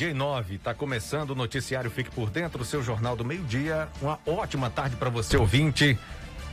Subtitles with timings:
[0.00, 3.86] Meio-dia e nove, está começando o noticiário Fique por Dentro, o seu jornal do meio-dia.
[4.00, 5.98] Uma ótima tarde para você, ouvinte,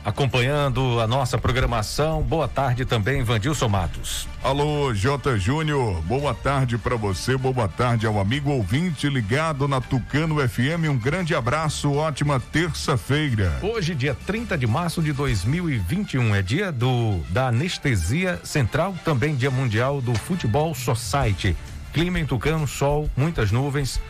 [0.04, 2.22] acompanhando a nossa programação.
[2.22, 4.28] Boa tarde também, Vandilson Matos.
[4.42, 5.38] Alô, J.
[5.38, 10.90] Júnior, boa tarde para você, boa tarde ao amigo ouvinte ligado na Tucano FM.
[10.90, 13.58] Um grande abraço, ótima terça-feira.
[13.62, 19.50] Hoje, dia 30 de março de 2021, é dia do da anestesia central, também dia
[19.50, 21.56] mundial do futebol society.
[21.92, 24.00] Clima em Tucano, sol, muitas nuvens,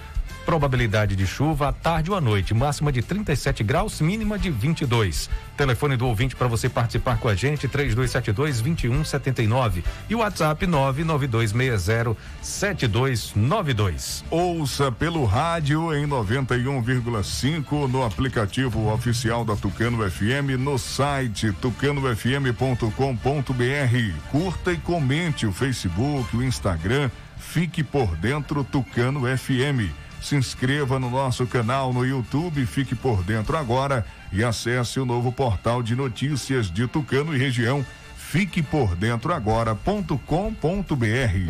[0.49, 5.29] probabilidade de chuva à tarde ou à noite, máxima de 37 graus, mínima de 22.
[5.59, 12.17] Telefone do ouvinte para você participar com a gente, 3272 2179 e o WhatsApp 99260
[12.41, 14.25] 7292.
[14.31, 24.31] Ouça pelo rádio em 91,5 no aplicativo oficial da Tucano FM, no site tucanofm.com.br.
[24.31, 30.08] Curta e comente o Facebook, o Instagram Fique por dentro Tucano FM.
[30.21, 35.33] Se inscreva no nosso canal no YouTube, fique por dentro agora e acesse o novo
[35.33, 37.85] portal de notícias de Tucano e região
[38.31, 40.13] Fique por dentro agora.com.br.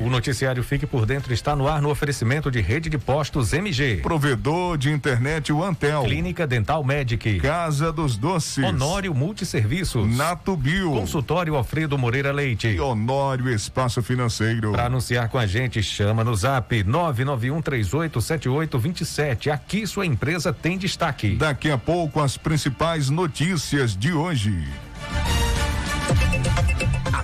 [0.00, 3.96] O noticiário Fique por Dentro está no ar no oferecimento de rede de postos MG.
[3.96, 6.04] Provedor de internet o Antel.
[6.04, 7.40] Clínica Dental Medic.
[7.40, 8.62] Casa dos Doces.
[8.62, 10.16] Honório Multisserviços.
[10.16, 10.92] Natubio.
[10.92, 12.68] Consultório Alfredo Moreira Leite.
[12.68, 14.70] E Honório Espaço Financeiro.
[14.70, 19.50] Para anunciar com a gente, chama no zap 991387827.
[19.50, 21.34] Aqui sua empresa tem destaque.
[21.34, 24.64] Daqui a pouco as principais notícias de hoje.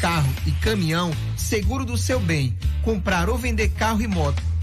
[0.00, 4.42] carro e caminhão, seguro do seu bem, comprar ou vender carro e moto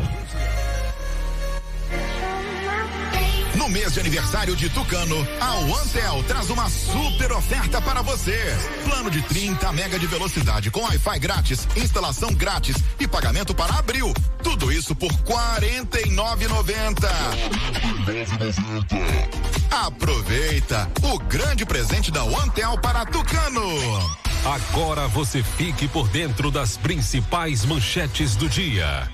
[3.64, 8.38] No mês de aniversário de Tucano, a OneTel traz uma super oferta para você.
[8.84, 14.12] Plano de 30 mega de velocidade com Wi-Fi grátis, instalação grátis e pagamento para abril.
[14.43, 15.16] Tudo isso por R$
[15.88, 17.08] 49,90.
[19.70, 23.62] Aproveita o grande presente da OneTel para Tucano.
[24.44, 29.08] Agora você fique por dentro das principais manchetes do dia.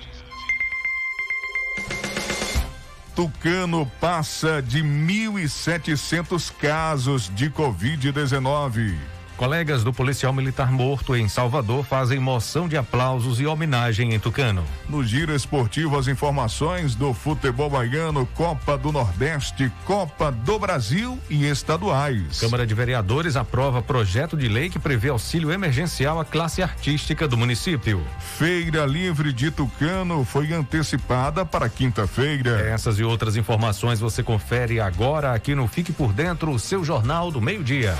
[3.21, 9.20] Tucano passa de 1.700 casos de Covid-19.
[9.41, 14.63] Colegas do policial militar morto em Salvador fazem moção de aplausos e homenagem em Tucano.
[14.87, 21.47] No giro esportivo, as informações do futebol baiano, Copa do Nordeste, Copa do Brasil e
[21.47, 22.39] estaduais.
[22.39, 27.39] Câmara de Vereadores aprova projeto de lei que prevê auxílio emergencial à classe artística do
[27.39, 28.07] município.
[28.19, 32.61] Feira Livre de Tucano foi antecipada para quinta-feira.
[32.69, 37.31] Essas e outras informações você confere agora aqui no Fique por Dentro, o seu jornal
[37.31, 37.97] do meio-dia.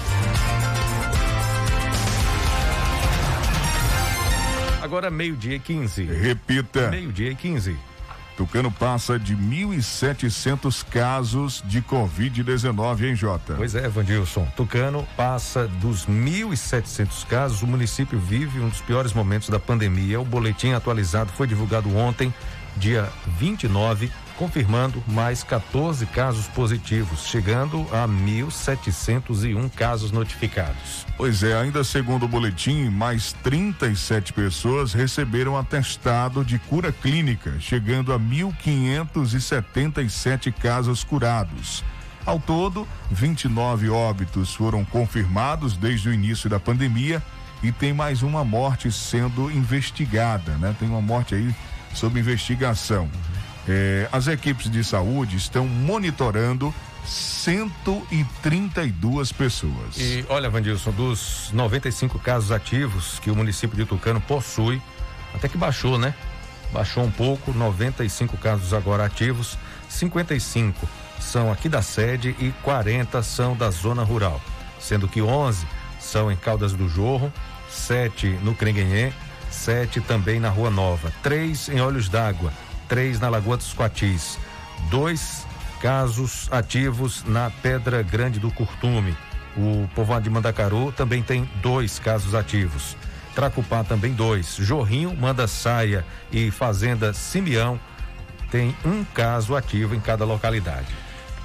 [4.91, 6.03] Agora meio-dia e 15.
[6.03, 6.91] Repita.
[6.91, 7.77] Meio-dia e 15.
[8.37, 13.55] Tucano passa de 1.700 casos de Covid-19 em Jota.
[13.55, 14.49] Pois é, Vandilson.
[14.57, 17.63] Tucano passa dos 1.700 casos.
[17.63, 20.21] O município vive um dos piores momentos da pandemia.
[20.21, 22.35] O boletim atualizado foi divulgado ontem,
[22.77, 23.09] dia
[23.39, 24.11] 29,
[24.41, 31.07] confirmando mais 14 casos positivos, chegando a 1.701 casos notificados.
[31.15, 38.15] Pois é, ainda segundo o boletim, mais 37 pessoas receberam atestado de cura clínica, chegando
[38.15, 41.85] a 1.577 casos curados.
[42.25, 47.23] Ao todo, 29 óbitos foram confirmados desde o início da pandemia
[47.63, 50.75] e tem mais uma morte sendo investigada, né?
[50.79, 51.55] Tem uma morte aí
[51.93, 53.07] sob investigação.
[53.73, 56.75] É, as equipes de saúde estão monitorando
[57.07, 59.97] 132 pessoas.
[59.97, 64.83] E olha, Vandilson, dos 95 casos ativos que o município de Tucano possui,
[65.33, 66.13] até que baixou, né?
[66.73, 69.57] Baixou um pouco, 95 casos agora ativos,
[69.89, 70.89] 55
[71.21, 74.41] são aqui da sede e 40 são da zona rural,
[74.81, 75.65] sendo que 11
[76.01, 77.33] são em Caldas do Jorro,
[77.71, 79.13] 7 no Crenguenhê,
[79.49, 82.53] 7 também na Rua Nova, 3 em Olhos d'Água,
[82.91, 84.37] 3 na Lagoa dos Coatis,
[84.91, 85.47] dois
[85.81, 89.17] casos ativos na Pedra Grande do Curtume.
[89.57, 92.97] O povoado de Mandacaru também tem dois casos ativos.
[93.33, 94.57] Tracupá também dois.
[94.57, 97.79] Jorrinho, Manda Saia e Fazenda Simeão
[98.51, 100.89] tem um caso ativo em cada localidade.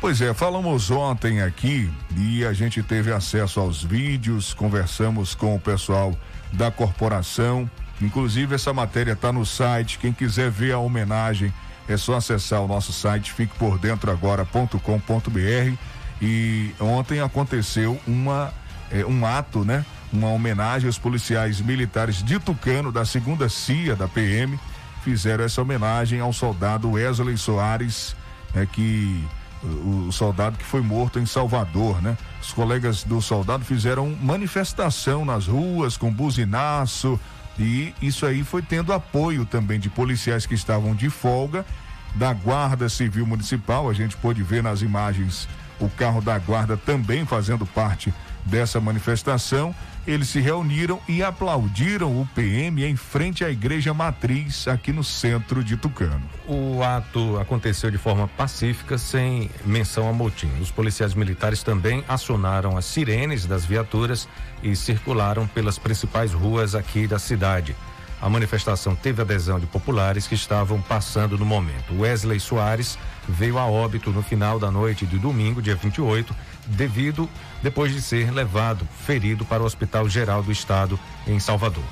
[0.00, 5.60] Pois é, falamos ontem aqui e a gente teve acesso aos vídeos, conversamos com o
[5.60, 6.14] pessoal
[6.52, 7.68] da corporação.
[8.00, 9.98] Inclusive, essa matéria está no site.
[9.98, 11.52] Quem quiser ver a homenagem,
[11.88, 15.76] é só acessar o nosso site fiquepordentroagora.com.br.
[16.20, 18.52] E ontem aconteceu uma,
[18.90, 19.84] é, um ato, né?
[20.12, 24.58] Uma homenagem aos policiais militares de Tucano, da segunda CIA da PM.
[25.02, 28.16] Fizeram essa homenagem ao soldado Wesley Soares,
[28.54, 29.24] é, que
[29.62, 32.16] o, soldado que foi morto em Salvador, né?
[32.40, 37.18] Os colegas do soldado fizeram manifestação nas ruas com buzinaço,
[37.58, 41.66] e isso aí foi tendo apoio também de policiais que estavam de folga,
[42.14, 43.90] da Guarda Civil Municipal.
[43.90, 45.48] A gente pôde ver nas imagens
[45.80, 48.12] o carro da guarda também fazendo parte
[48.44, 49.74] dessa manifestação.
[50.08, 55.62] Eles se reuniram e aplaudiram o PM em frente à igreja matriz aqui no centro
[55.62, 56.22] de Tucano.
[56.46, 60.50] O ato aconteceu de forma pacífica, sem menção a motim.
[60.62, 64.26] Os policiais militares também acionaram as sirenes das viaturas
[64.62, 67.76] e circularam pelas principais ruas aqui da cidade.
[68.18, 72.00] A manifestação teve adesão de populares que estavam passando no momento.
[72.00, 72.98] Wesley Soares
[73.28, 76.34] veio a óbito no final da noite de domingo, dia 28,
[76.66, 77.28] devido
[77.62, 81.84] depois de ser levado ferido para o Hospital Geral do Estado em Salvador.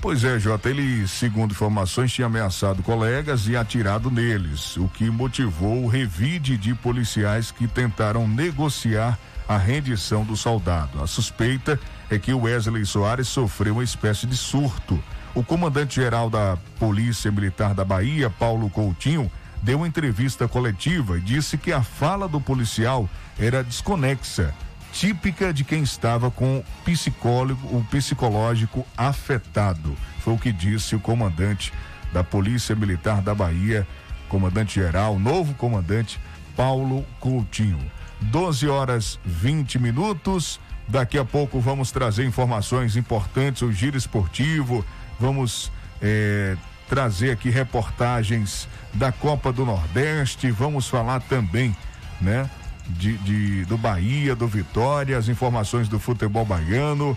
[0.00, 5.84] Pois é, Jota, ele, segundo informações, tinha ameaçado colegas e atirado neles, o que motivou
[5.84, 9.18] o revide de policiais que tentaram negociar
[9.48, 11.02] a rendição do soldado.
[11.02, 11.80] A suspeita
[12.10, 15.02] é que Wesley Soares sofreu uma espécie de surto
[15.36, 19.30] o comandante-geral da Polícia Militar da Bahia, Paulo Coutinho,
[19.66, 24.54] deu entrevista coletiva e disse que a fala do policial era desconexa,
[24.92, 29.96] típica de quem estava com psicólogo, o psicológico afetado.
[30.20, 31.72] Foi o que disse o comandante
[32.12, 33.84] da Polícia Militar da Bahia,
[34.28, 36.20] comandante-geral, novo comandante
[36.56, 37.90] Paulo Coutinho.
[38.20, 40.60] 12 horas 20 minutos.
[40.86, 44.84] Daqui a pouco vamos trazer informações importantes, o giro esportivo,
[45.18, 46.56] Vamos é,
[46.88, 50.50] trazer aqui reportagens da Copa do Nordeste.
[50.50, 51.76] Vamos falar também,
[52.20, 52.48] né?
[52.88, 57.16] De, de, do Bahia, do Vitória, as informações do futebol baiano.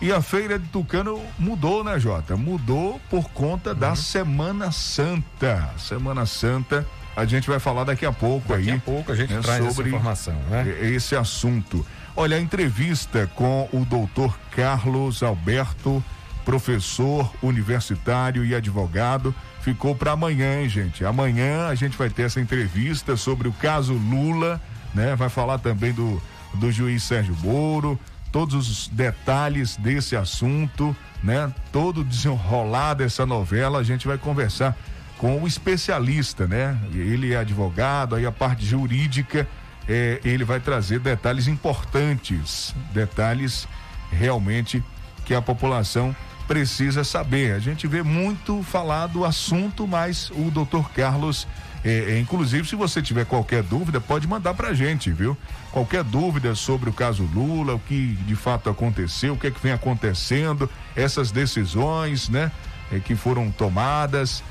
[0.00, 2.36] E a feira de Tucano mudou, né, Jota?
[2.36, 3.78] Mudou por conta uhum.
[3.78, 5.70] da Semana Santa.
[5.76, 6.86] Semana Santa,
[7.16, 8.76] a gente vai falar daqui a pouco daqui aí.
[8.76, 10.68] Daqui a pouco a gente né, traz sobre essa informação, né?
[10.80, 11.84] Esse assunto.
[12.14, 16.02] Olha, a entrevista com o doutor Carlos Alberto
[16.48, 19.34] professor universitário e advogado.
[19.60, 21.04] Ficou para amanhã, hein, gente?
[21.04, 24.58] Amanhã a gente vai ter essa entrevista sobre o caso Lula,
[24.94, 25.14] né?
[25.14, 26.22] Vai falar também do,
[26.54, 28.00] do juiz Sérgio Moro,
[28.32, 31.52] todos os detalhes desse assunto, né?
[31.70, 34.74] Todo desenrolar dessa novela, a gente vai conversar
[35.18, 36.78] com o especialista, né?
[36.94, 39.46] Ele é advogado, aí a parte jurídica,
[39.86, 43.68] é, ele vai trazer detalhes importantes, detalhes
[44.10, 44.82] realmente
[45.26, 46.16] que a população
[46.48, 47.52] precisa saber.
[47.52, 51.46] A gente vê muito falar do assunto, mas o doutor Carlos,
[51.84, 55.36] é, inclusive, se você tiver qualquer dúvida, pode mandar pra gente, viu?
[55.70, 59.60] Qualquer dúvida sobre o caso Lula, o que de fato aconteceu, o que é que
[59.60, 62.50] vem acontecendo, essas decisões, né?
[62.90, 64.42] É, que foram tomadas.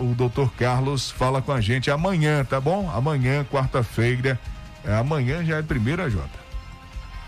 [0.00, 2.88] O doutor Carlos fala com a gente amanhã, tá bom?
[2.94, 4.38] Amanhã, quarta-feira.
[4.98, 6.38] Amanhã já é primeira, Jota.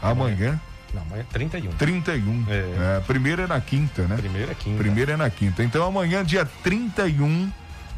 [0.00, 0.58] Amanhã.
[0.94, 1.70] Não, amanhã é 31.
[1.72, 2.46] 31.
[2.48, 2.96] É.
[2.98, 3.00] é.
[3.06, 4.16] Primeira é na quinta, né?
[4.16, 4.78] Primeira é quinta.
[4.78, 5.62] Primeira é na quinta.
[5.62, 7.50] Então amanhã, dia 31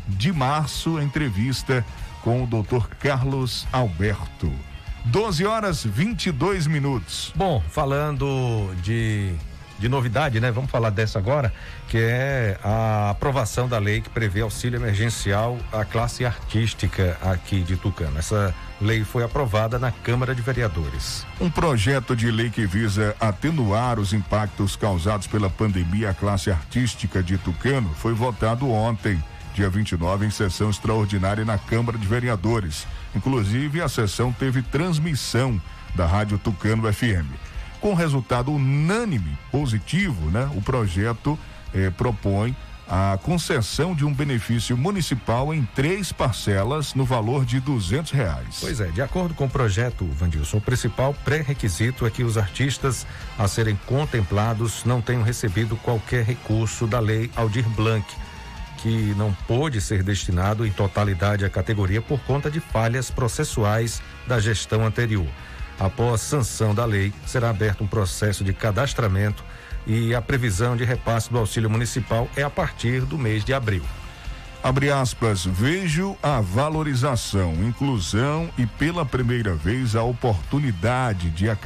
[0.09, 1.85] de março, entrevista
[2.23, 4.53] com o doutor Carlos Alberto.
[5.05, 7.33] 12 horas 22 minutos.
[7.35, 9.35] Bom, falando de
[9.83, 10.53] de novidade, né?
[10.53, 11.53] Vamos falar dessa agora,
[11.89, 17.77] que é a aprovação da lei que prevê auxílio emergencial à classe artística aqui de
[17.77, 18.17] Tucano.
[18.17, 21.27] Essa lei foi aprovada na Câmara de Vereadores.
[21.41, 27.21] Um projeto de lei que visa atenuar os impactos causados pela pandemia à classe artística
[27.21, 29.23] de Tucano foi votado ontem,
[29.53, 32.87] dia 29, em sessão extraordinária na Câmara de Vereadores.
[33.17, 35.61] Inclusive, a sessão teve transmissão
[35.97, 37.52] da Rádio Tucano FM.
[37.83, 40.49] Com resultado unânime positivo, né?
[40.55, 41.39] O projeto
[41.75, 42.57] eh, propõe
[42.89, 48.59] a concessão de um benefício municipal em três parcelas no valor de duzentos reais.
[48.61, 53.07] Pois é, de acordo com o projeto, Vandilson, o principal pré-requisito é que os artistas
[53.39, 58.07] a serem contemplados não tenham recebido qualquer recurso da lei Aldir Blanc,
[58.79, 64.39] que não pôde ser destinado em totalidade à categoria por conta de falhas processuais da
[64.39, 65.27] gestão anterior.
[65.79, 69.45] Após sanção da lei, será aberto um processo de cadastramento
[69.87, 73.83] e a previsão de repasse do auxílio municipal é a partir do mês de abril.
[74.63, 81.59] Abre aspas, vejo a valorização, inclusão e pela primeira vez a oportunidade de a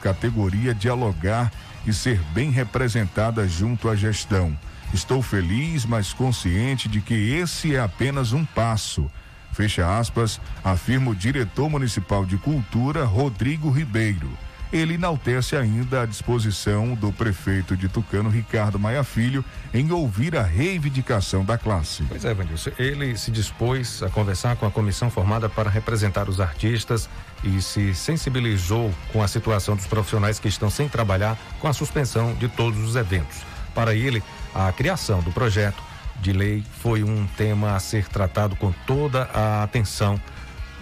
[0.00, 1.52] categoria dialogar
[1.86, 4.58] e ser bem representada junto à gestão.
[4.92, 9.08] Estou feliz, mas consciente de que esse é apenas um passo
[9.52, 14.30] Fecha aspas, afirma o diretor municipal de cultura, Rodrigo Ribeiro.
[14.72, 19.44] Ele enaltece ainda a disposição do prefeito de Tucano, Ricardo Maia Filho,
[19.74, 22.02] em ouvir a reivindicação da classe.
[22.04, 22.70] Pois é, Vandilson.
[22.78, 27.06] Ele se dispôs a conversar com a comissão formada para representar os artistas
[27.44, 32.34] e se sensibilizou com a situação dos profissionais que estão sem trabalhar com a suspensão
[32.34, 33.42] de todos os eventos.
[33.74, 34.22] Para ele,
[34.54, 35.91] a criação do projeto
[36.22, 40.18] de lei foi um tema a ser tratado com toda a atenção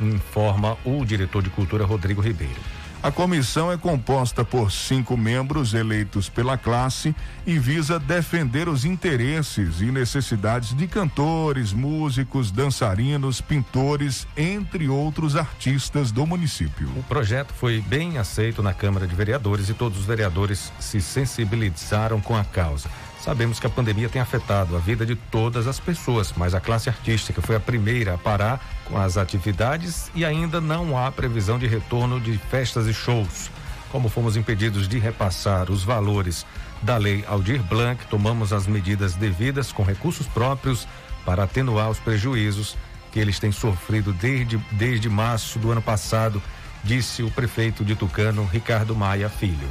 [0.01, 2.61] informa o diretor de cultura Rodrigo Ribeiro.
[3.03, 7.17] A comissão é composta por cinco membros eleitos pela classe
[7.47, 16.13] e visa defender os interesses e necessidades de cantores, músicos, dançarinos, pintores, entre outros artistas
[16.13, 16.91] do município.
[16.95, 22.21] O projeto foi bem aceito na Câmara de Vereadores e todos os vereadores se sensibilizaram
[22.21, 22.91] com a causa.
[23.23, 26.89] Sabemos que a pandemia tem afetado a vida de todas as pessoas, mas a classe
[26.89, 31.67] artística foi a primeira a parar com as atividades e ainda não há previsão de
[31.67, 33.51] retorno de festas e shows.
[33.93, 36.47] Como fomos impedidos de repassar os valores
[36.81, 40.89] da lei Aldir Blanc, tomamos as medidas devidas com recursos próprios
[41.23, 42.75] para atenuar os prejuízos
[43.13, 46.43] que eles têm sofrido desde, desde março do ano passado,
[46.83, 49.69] disse o prefeito de Tucano, Ricardo Maia Filho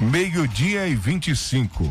[0.00, 1.84] meio-dia e 25.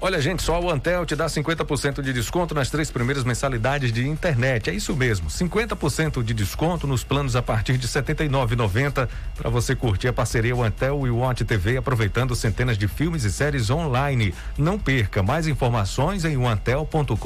[0.00, 4.06] Olha, gente, só o Antel te dá 50% de desconto nas três primeiras mensalidades de
[4.06, 4.70] internet.
[4.70, 9.74] É isso mesmo, 50% de desconto nos planos a partir de R$ 79,90 para você
[9.74, 13.70] curtir a parceria o Antel e o Want TV aproveitando centenas de filmes e séries
[13.70, 14.32] online.
[14.56, 17.16] Não perca mais informações em antel.com.br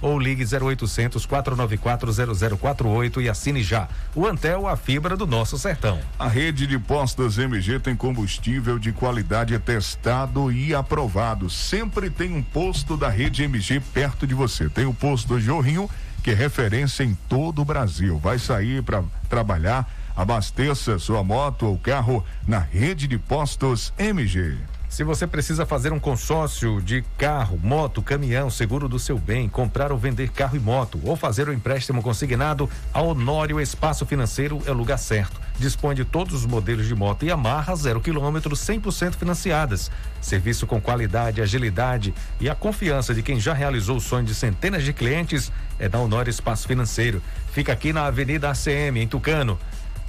[0.00, 3.88] ou ligue 0800 494 0048 e assine já.
[4.14, 6.00] O Antel, a fibra do nosso sertão.
[6.18, 12.42] A rede de postos MG tem combustível de qualidade testado e aprovado sempre tem um
[12.42, 14.68] posto da rede MG perto de você.
[14.68, 15.88] Tem o posto do Jorrinho,
[16.22, 18.18] que é referência em todo o Brasil.
[18.18, 24.56] Vai sair para trabalhar, abasteça sua moto ou carro na rede de postos MG.
[24.92, 29.90] Se você precisa fazer um consórcio de carro, moto, caminhão, seguro do seu bem, comprar
[29.90, 34.70] ou vender carro e moto, ou fazer um empréstimo consignado, a Honório Espaço Financeiro é
[34.70, 35.40] o lugar certo.
[35.58, 39.90] Dispõe de todos os modelos de moto e amarra zero quilômetro, 100% financiadas.
[40.20, 44.84] Serviço com qualidade, agilidade e a confiança de quem já realizou o sonho de centenas
[44.84, 47.22] de clientes é da Honório Espaço Financeiro.
[47.50, 49.58] Fica aqui na Avenida ACM, em Tucano.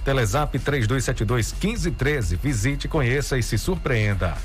[0.03, 2.35] Telezap 3272 1513.
[2.35, 4.35] Visite, conheça e se surpreenda.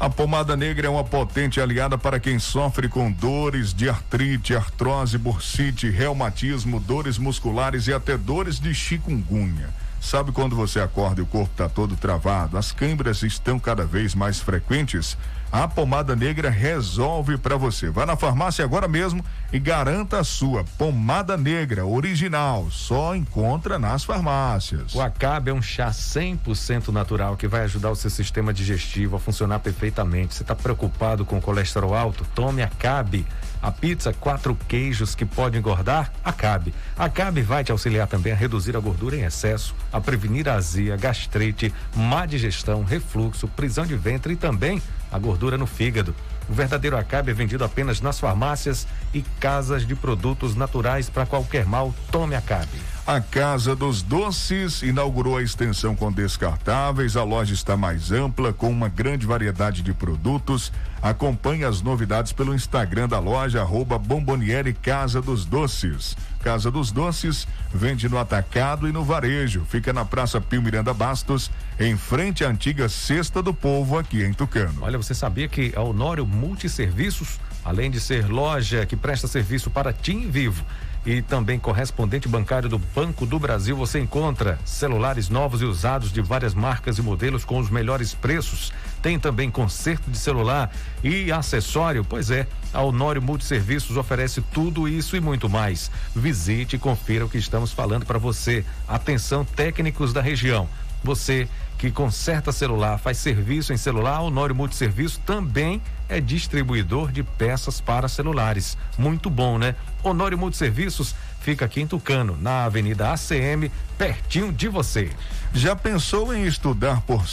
[0.00, 5.18] A pomada negra é uma potente aliada para quem sofre com dores de artrite, artrose,
[5.18, 9.70] bursite, reumatismo, dores musculares e até dores de chikungunya.
[10.00, 14.14] Sabe quando você acorda e o corpo está todo travado, as câimbras estão cada vez
[14.14, 15.18] mais frequentes?
[15.50, 17.88] A pomada negra resolve para você.
[17.88, 22.68] Vá na farmácia agora mesmo e garanta a sua pomada negra original.
[22.70, 24.94] Só encontra nas farmácias.
[24.94, 29.18] O Acabe é um chá 100% natural que vai ajudar o seu sistema digestivo a
[29.18, 30.34] funcionar perfeitamente.
[30.34, 32.26] Você está preocupado com colesterol alto?
[32.34, 33.26] Tome Acabe.
[33.60, 36.12] A pizza quatro queijos que pode engordar?
[36.22, 36.74] Acabe.
[36.96, 40.96] Acabe vai te auxiliar também a reduzir a gordura em excesso, a prevenir a azia,
[40.96, 46.14] gastrite, má digestão, refluxo, prisão de ventre e também a gordura no fígado.
[46.48, 51.66] O verdadeiro Acabe é vendido apenas nas farmácias e casas de produtos naturais para qualquer
[51.66, 51.94] mal.
[52.10, 52.97] Tome Acabe.
[53.08, 57.16] A Casa dos Doces inaugurou a extensão com descartáveis.
[57.16, 60.70] A loja está mais ampla, com uma grande variedade de produtos.
[61.00, 66.14] Acompanhe as novidades pelo Instagram da loja, arroba Bomboniere Casa dos Doces.
[66.42, 69.64] Casa dos Doces vende no atacado e no varejo.
[69.66, 74.34] Fica na Praça Pio Miranda Bastos, em frente à antiga Cesta do Povo, aqui em
[74.34, 74.82] Tucano.
[74.82, 79.94] Olha, você sabia que a Honório Multiserviços, além de ser loja que presta serviço para
[79.94, 80.62] Tim Vivo,
[81.08, 86.20] e também correspondente bancário do Banco do Brasil, você encontra celulares novos e usados de
[86.20, 88.74] várias marcas e modelos com os melhores preços.
[89.00, 90.70] Tem também conserto de celular
[91.02, 92.04] e acessório.
[92.04, 95.90] Pois é, a Honório Multiserviços oferece tudo isso e muito mais.
[96.14, 98.62] Visite e confira o que estamos falando para você.
[98.86, 100.68] Atenção técnicos da região.
[101.02, 107.80] Você que conserta celular, faz serviço em celular, Honório Multiserviço também é distribuidor de peças
[107.80, 108.76] para celulares.
[108.98, 109.76] Muito bom, né?
[110.02, 115.10] Honório Multiserviços fica aqui em Tucano, na Avenida ACM, pertinho de você.
[115.54, 117.24] Já pensou em estudar por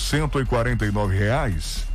[0.93, 1.86] nove reais?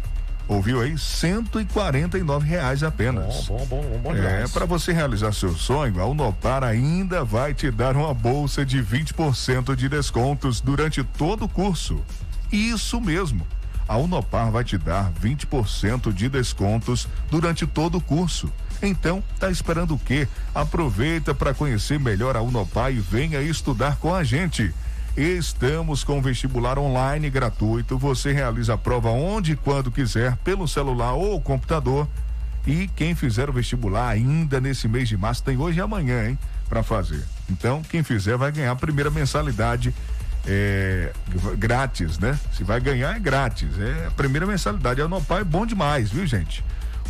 [0.51, 0.99] Ouviu aí?
[0.99, 3.47] Cento e quarenta e nove reais apenas.
[3.47, 7.71] Bom, bom, bom, bom É, para você realizar seu sonho, a Unopar ainda vai te
[7.71, 12.03] dar uma bolsa de 20% de descontos durante todo o curso.
[12.53, 13.47] Isso mesmo.
[13.87, 18.53] A Unopar vai te dar 20% de descontos durante todo o curso.
[18.81, 20.29] Então, tá esperando o quê?
[20.55, 24.73] Aproveita para conhecer melhor a Unopar e venha estudar com a gente.
[25.17, 27.99] Estamos com vestibular online gratuito.
[27.99, 32.07] Você realiza a prova onde e quando quiser, pelo celular ou computador.
[32.67, 36.39] E quem fizer o vestibular ainda nesse mês de março tem hoje e amanhã, hein?
[36.69, 37.25] Para fazer.
[37.51, 39.93] Então, quem fizer vai ganhar a primeira mensalidade
[40.53, 41.13] é,
[41.57, 42.37] grátis, né?
[42.53, 43.69] Se vai ganhar, é grátis.
[43.79, 45.01] É a primeira mensalidade.
[45.01, 46.65] A Unopar é bom demais, viu, gente?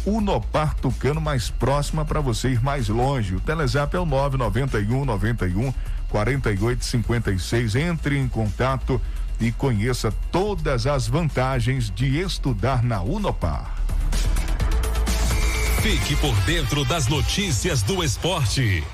[0.05, 3.35] Unopar Tucano mais próxima para você ir mais longe.
[3.35, 5.73] O Telezap é o 991 91
[6.11, 7.75] 48 56.
[7.77, 9.01] Entre em contato
[9.41, 13.75] e conheça todas as vantagens de estudar na Unopar.
[15.81, 18.85] Fique por dentro das notícias do esporte.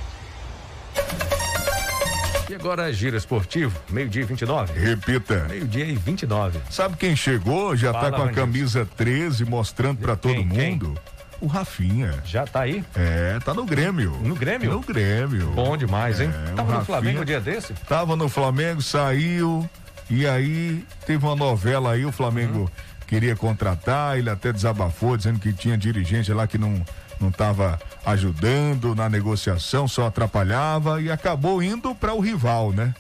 [2.49, 4.79] E agora giro esportivo, meio-dia e 29.
[4.79, 5.47] Repita.
[5.49, 6.61] Meio-dia e 29.
[6.71, 7.75] Sabe quem chegou?
[7.77, 10.47] Já Fala, tá com a camisa 13 mostrando para todo quem?
[10.47, 10.95] mundo.
[11.41, 12.15] O Rafinha.
[12.25, 12.83] Já tá aí?
[12.95, 14.11] É, tá no Grêmio.
[14.23, 14.73] No Grêmio?
[14.73, 15.49] No Grêmio.
[15.51, 16.31] Bom demais, hein?
[16.51, 17.73] É, Tava no Flamengo um dia desse?
[17.89, 19.69] Tava no Flamengo, saiu.
[20.09, 22.69] E aí teve uma novela aí, o Flamengo Uhum.
[23.07, 26.83] queria contratar, ele até desabafou, dizendo que tinha dirigente lá que não
[27.21, 32.95] não estava ajudando na negociação, só atrapalhava e acabou indo para o rival, né?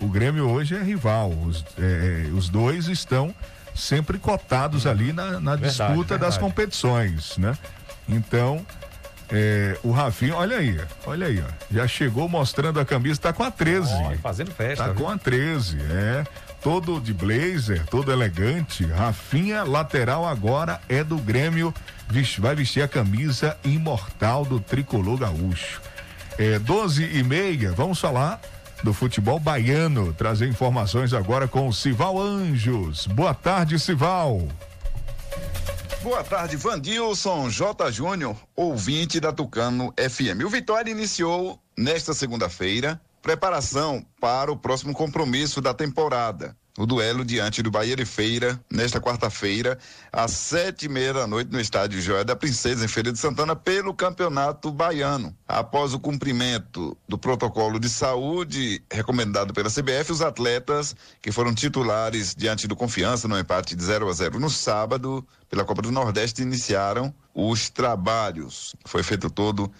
[0.00, 1.30] O Grêmio hoje é rival.
[1.30, 3.34] Os, é, é, os dois estão
[3.74, 6.40] sempre cotados ali na, na Verdade, disputa das verdade.
[6.40, 7.56] competições, né?
[8.08, 8.64] Então,
[9.30, 13.42] é, o Rafinha, olha aí, olha aí, ó, já chegou mostrando a camisa, tá com
[13.42, 13.92] a 13.
[13.92, 14.84] Ó, fazendo festa.
[14.84, 15.04] Tá viu?
[15.04, 16.24] com a 13, é.
[16.64, 18.86] Todo de blazer, todo elegante.
[18.86, 21.74] Rafinha, lateral agora é do Grêmio.
[22.38, 25.82] Vai vestir a camisa imortal do tricolor gaúcho.
[26.38, 28.40] É 12 e meia, vamos falar
[28.82, 30.14] do futebol baiano.
[30.14, 33.06] Trazer informações agora com o Sival Anjos.
[33.08, 34.48] Boa tarde, Sival.
[36.02, 37.92] Boa tarde, Vandilson J.
[37.92, 40.42] Júnior, ouvinte da Tucano FM.
[40.46, 46.54] O Vitória iniciou nesta segunda-feira preparação para o próximo compromisso da temporada.
[46.76, 49.78] O duelo diante do Bahia de Feira, nesta quarta-feira,
[50.12, 53.56] às sete e meia da noite, no estádio Joia da Princesa, em Feira de Santana,
[53.56, 55.34] pelo Campeonato Baiano.
[55.48, 62.34] Após o cumprimento do protocolo de saúde recomendado pela CBF, os atletas que foram titulares
[62.34, 66.42] diante do Confiança no empate de 0 a 0 no sábado, pela Copa do Nordeste,
[66.42, 68.74] iniciaram os trabalhos.
[68.84, 69.72] Foi feito todo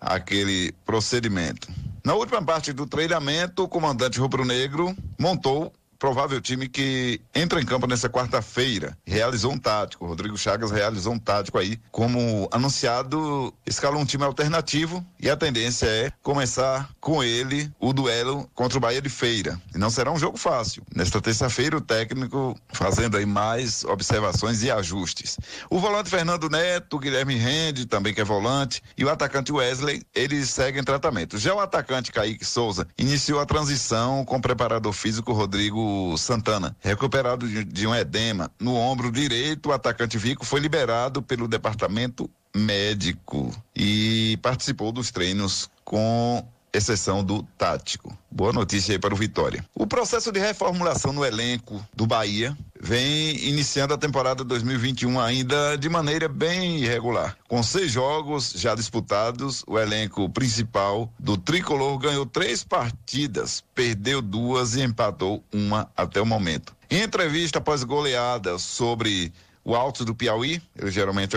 [0.00, 1.66] aquele procedimento.
[2.04, 7.86] Na última parte do treinamento, o comandante rubro-negro montou provável time que entra em campo
[7.86, 8.98] nessa quarta-feira.
[9.06, 10.04] Realizou um tático.
[10.04, 11.78] Rodrigo Chagas realizou um tático aí.
[11.92, 18.50] Como anunciado, escalou um time alternativo e a tendência é começar com ele o duelo
[18.52, 19.56] contra o Bahia de Feira.
[19.72, 20.82] E não será um jogo fácil.
[20.92, 25.38] Nesta terça-feira, o técnico fazendo aí mais observações e ajustes.
[25.70, 30.50] O volante Fernando Neto, Guilherme Rende, também que é volante, e o atacante Wesley, eles
[30.50, 31.38] seguem tratamento.
[31.38, 36.76] Já o atacante Kaique Souza iniciou a transição com o preparador físico Rodrigo Santana.
[36.80, 43.50] Recuperado de, um edema no ombro direito, o atacante Vico foi liberado pelo departamento médico
[43.74, 48.16] e participou dos treinos com exceção do tático.
[48.30, 49.64] Boa notícia aí para o Vitória.
[49.74, 55.88] O processo de reformulação no elenco do Bahia vem iniciando a temporada 2021 ainda de
[55.88, 57.36] maneira bem irregular.
[57.48, 64.74] Com seis jogos já disputados, o elenco principal do tricolor ganhou três partidas, perdeu duas
[64.74, 66.74] e empatou uma até o momento.
[66.90, 69.32] Em entrevista após goleada sobre
[69.64, 71.36] o Alto do Piauí, ele geralmente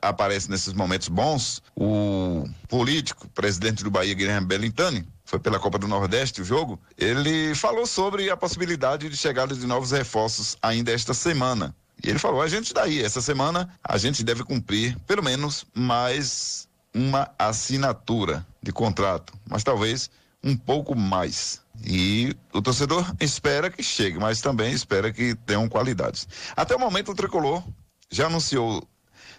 [0.00, 5.86] aparece nesses momentos bons, o político, presidente do Bahia, Guilherme Bellintani, foi pela Copa do
[5.86, 11.14] Nordeste o jogo, ele falou sobre a possibilidade de chegada de novos reforços ainda esta
[11.14, 11.72] semana.
[12.02, 16.68] E ele falou: a gente daí, essa semana a gente deve cumprir pelo menos mais
[16.92, 20.10] uma assinatura de contrato, mas talvez
[20.42, 21.60] um pouco mais.
[21.84, 26.26] E o torcedor espera que chegue, mas também espera que tenham qualidades.
[26.56, 27.62] Até o momento, o tricolor
[28.10, 28.82] já anunciou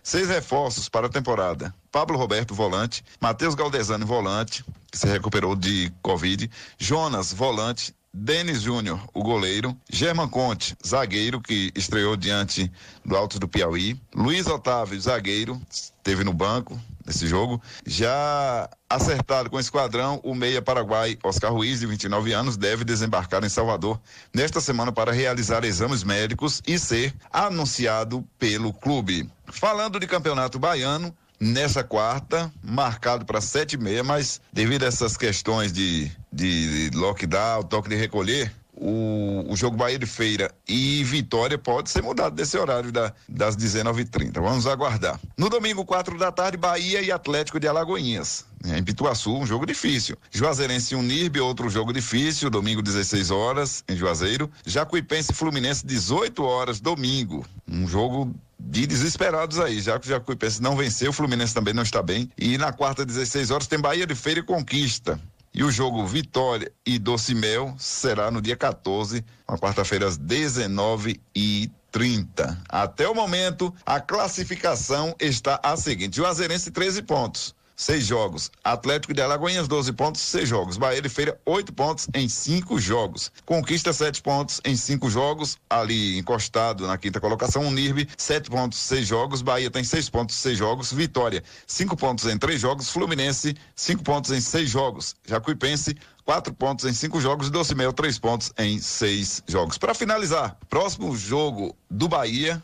[0.02, 1.74] seis reforços para a temporada.
[1.92, 3.04] Pablo Roberto, volante.
[3.20, 6.50] Matheus Galdesani, volante, que se recuperou de Covid.
[6.78, 7.94] Jonas, volante.
[8.14, 9.76] Denis Júnior, o goleiro.
[9.90, 12.70] German Conte, zagueiro, que estreou diante
[13.06, 14.00] do Alto do Piauí.
[14.14, 17.62] Luiz Otávio, zagueiro, esteve no banco nesse jogo.
[17.86, 23.46] Já acertado com o esquadrão, o meia paraguai Oscar Ruiz, de 29 anos, deve desembarcar
[23.46, 24.00] em Salvador
[24.34, 29.30] nesta semana para realizar exames médicos e ser anunciado pelo clube.
[29.46, 35.18] Falando de campeonato baiano, nessa quarta, marcado para sete e meia, mas devido a essas
[35.18, 41.56] questões de, de lockdown, toque de recolher, o, o jogo Bahia de Feira e Vitória
[41.58, 44.41] pode ser mudado desse horário da, das 19h30.
[44.41, 45.20] Vamos aguardar.
[45.38, 48.44] No domingo, quatro da tarde, Bahia e Atlético de Alagoinhas.
[48.65, 50.17] É, Em Pituaçu, um jogo difícil.
[50.32, 54.50] Juazeirense e Unirbe, outro jogo difícil, domingo 16 horas, em Juazeiro.
[54.65, 57.46] Jacuipense e Fluminense, 18 horas, domingo.
[57.67, 61.84] Um jogo de desesperados aí, já que o Jacuipense não venceu, o Fluminense também não
[61.84, 62.30] está bem.
[62.38, 65.20] E na quarta, 16 horas, tem Bahia de Feira e Conquista.
[65.54, 71.70] E o jogo Vitória e Docimel será no dia 14, na quarta-feira, às 19 e
[71.92, 72.62] 30.
[72.70, 78.52] Até o momento, a classificação está a seguinte: Juazeirense 13 pontos seis jogos.
[78.63, 80.78] Atlético de Alagoinhas, 12 pontos, seis jogos.
[80.78, 83.32] Bahia de Feira, oito pontos em cinco jogos.
[83.44, 85.58] Conquista, sete pontos em cinco jogos.
[85.67, 89.41] Ali encostado na quinta colocação, o Nirbe, sete pontos, seis jogos.
[89.41, 90.94] Bahia tem seis pontos, seis jogos.
[90.94, 92.89] Vitória, cinco pontos em três jogos.
[92.89, 95.15] Fluminense, cinco pontos em seis jogos.
[95.28, 95.98] Jacuipense,
[96.32, 99.78] quatro pontos em cinco jogos e Doce Mel, três pontos em seis jogos.
[99.78, 102.62] Para finalizar, próximo jogo do Bahia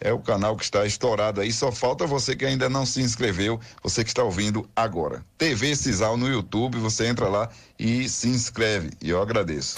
[0.03, 3.61] É o canal que está estourado aí, só falta você que ainda não se inscreveu,
[3.83, 5.23] você que está ouvindo agora.
[5.37, 8.93] TV Cisal no YouTube, você entra lá e se inscreve.
[9.03, 9.77] E eu agradeço.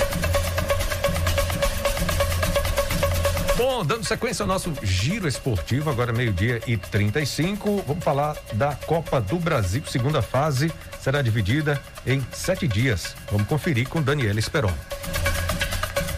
[3.82, 9.20] Bom, dando sequência ao nosso giro esportivo, agora meio-dia e 35, vamos falar da Copa
[9.20, 13.16] do Brasil, segunda fase, será dividida em sete dias.
[13.28, 14.72] Vamos conferir com Daniela Esperon.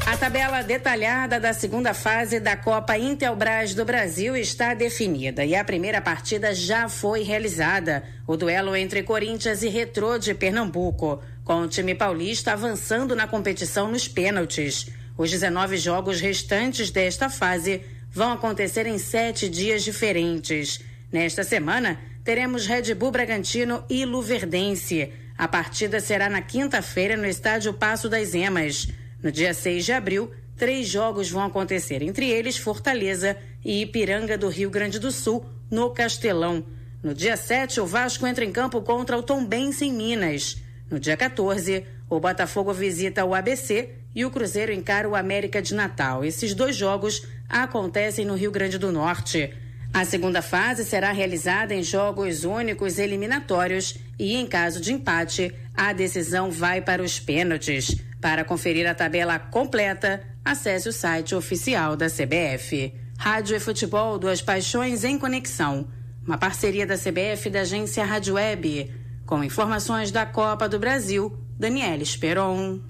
[0.05, 5.65] A tabela detalhada da segunda fase da Copa Intelbras do Brasil está definida e a
[5.65, 8.05] primeira partida já foi realizada.
[8.27, 13.91] O duelo entre Corinthians e Retrô de Pernambuco, com o time paulista avançando na competição
[13.91, 14.93] nos pênaltis.
[15.17, 20.81] Os 19 jogos restantes desta fase vão acontecer em sete dias diferentes.
[21.13, 25.13] Nesta semana, teremos Red Bull Bragantino e Luverdense.
[25.39, 28.89] A partida será na quinta-feira no estádio Passo das Emas.
[29.23, 34.49] No dia 6 de abril, três jogos vão acontecer, entre eles Fortaleza e Ipiranga do
[34.49, 36.65] Rio Grande do Sul, no Castelão.
[37.03, 40.57] No dia 7, o Vasco entra em campo contra o Tombense em Minas.
[40.91, 41.85] No dia 14,
[42.17, 46.25] o Botafogo visita o ABC e o Cruzeiro encara o América de Natal.
[46.25, 49.53] Esses dois jogos acontecem no Rio Grande do Norte.
[49.93, 55.93] A segunda fase será realizada em jogos únicos eliminatórios e, em caso de empate, a
[55.93, 57.97] decisão vai para os pênaltis.
[58.21, 62.93] Para conferir a tabela completa, acesse o site oficial da CBF.
[63.19, 65.89] Rádio e Futebol, duas paixões em conexão.
[66.27, 68.91] Uma parceria da CBF e da agência Rádio Web.
[69.27, 72.81] Com informações da Copa do Brasil, Daniela Esperon.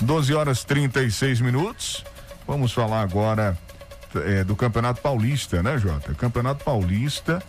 [0.00, 2.04] 12 horas 36 minutos.
[2.46, 3.58] Vamos falar agora
[4.24, 6.14] é, do Campeonato Paulista, né, Jota?
[6.14, 7.42] Campeonato Paulista.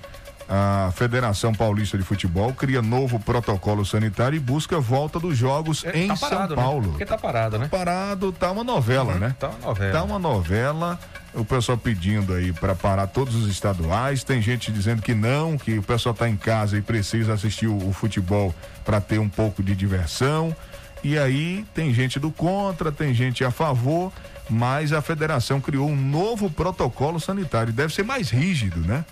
[0.48, 5.98] A Federação Paulista de Futebol cria novo protocolo sanitário e busca volta dos jogos é,
[5.98, 6.64] em tá parado, São né?
[6.64, 6.82] Paulo.
[6.82, 6.90] Né?
[6.90, 7.68] Porque tá parado, né?
[7.68, 9.36] Parado, tá uma novela, uhum, né?
[9.40, 9.92] Tá uma novela.
[9.92, 11.00] Tá uma novela.
[11.34, 14.24] O pessoal pedindo aí para parar todos os estaduais.
[14.24, 17.90] Tem gente dizendo que não, que o pessoal tá em casa e precisa assistir o,
[17.90, 18.54] o futebol
[18.86, 20.56] para ter um pouco de diversão.
[21.04, 24.12] E aí tem gente do contra, tem gente a favor,
[24.50, 27.74] mas a federação criou um novo protocolo sanitário.
[27.74, 29.04] Deve ser mais rígido, né?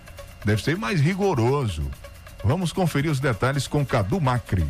[0.45, 1.84] Deve ser mais rigoroso.
[2.43, 4.67] Vamos conferir os detalhes com Cadu Macri.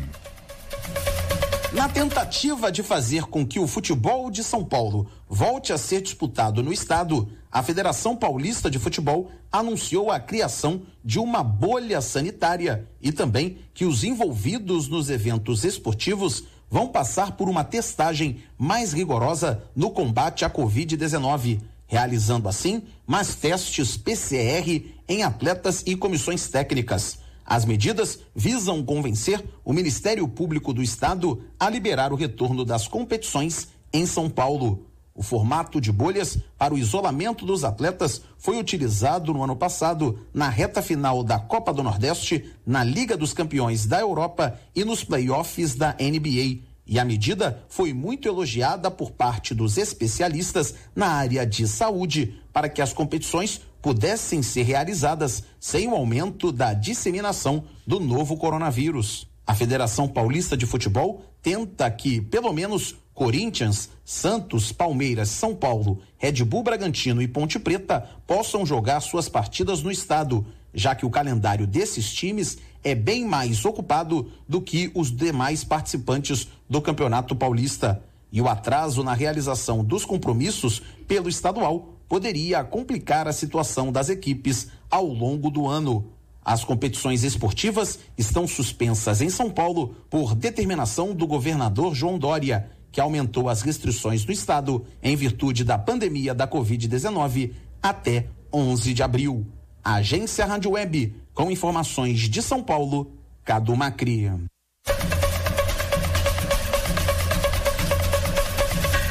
[1.72, 6.62] Na tentativa de fazer com que o futebol de São Paulo volte a ser disputado
[6.62, 13.10] no estado, a Federação Paulista de Futebol anunciou a criação de uma bolha sanitária e
[13.10, 19.90] também que os envolvidos nos eventos esportivos vão passar por uma testagem mais rigorosa no
[19.90, 27.18] combate à Covid-19, realizando assim mais testes PCR em atletas e comissões técnicas.
[27.44, 33.68] As medidas visam convencer o Ministério Público do Estado a liberar o retorno das competições
[33.92, 34.86] em São Paulo.
[35.14, 40.48] O formato de bolhas para o isolamento dos atletas foi utilizado no ano passado na
[40.48, 45.76] reta final da Copa do Nordeste, na Liga dos Campeões da Europa e nos playoffs
[45.76, 46.73] da NBA.
[46.86, 52.68] E a medida foi muito elogiada por parte dos especialistas na área de saúde para
[52.68, 59.26] que as competições pudessem ser realizadas sem o aumento da disseminação do novo coronavírus.
[59.46, 66.44] A Federação Paulista de Futebol tenta que, pelo menos, Corinthians, Santos, Palmeiras, São Paulo, Red
[66.44, 71.66] Bull Bragantino e Ponte Preta possam jogar suas partidas no estado, já que o calendário
[71.66, 78.02] desses times é bem mais ocupado do que os demais participantes do Campeonato Paulista.
[78.30, 84.68] E o atraso na realização dos compromissos pelo estadual poderia complicar a situação das equipes
[84.90, 86.10] ao longo do ano.
[86.44, 93.00] As competições esportivas estão suspensas em São Paulo por determinação do governador João Dória, que
[93.00, 99.46] aumentou as restrições no estado em virtude da pandemia da Covid-19 até 11 de abril.
[99.82, 103.12] Agência Rádio Web, com informações de São Paulo,
[103.44, 104.30] Cadu Macri.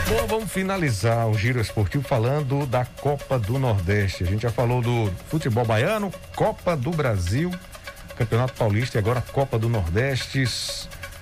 [0.07, 4.23] Bom, vamos finalizar o giro esportivo falando da Copa do Nordeste.
[4.23, 7.51] A gente já falou do futebol baiano, Copa do Brasil,
[8.15, 10.43] Campeonato Paulista e agora Copa do Nordeste.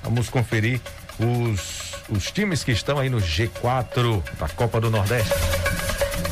[0.04, 0.82] Vamos conferir
[1.18, 5.61] os, os times que estão aí no G4 da Copa do Nordeste.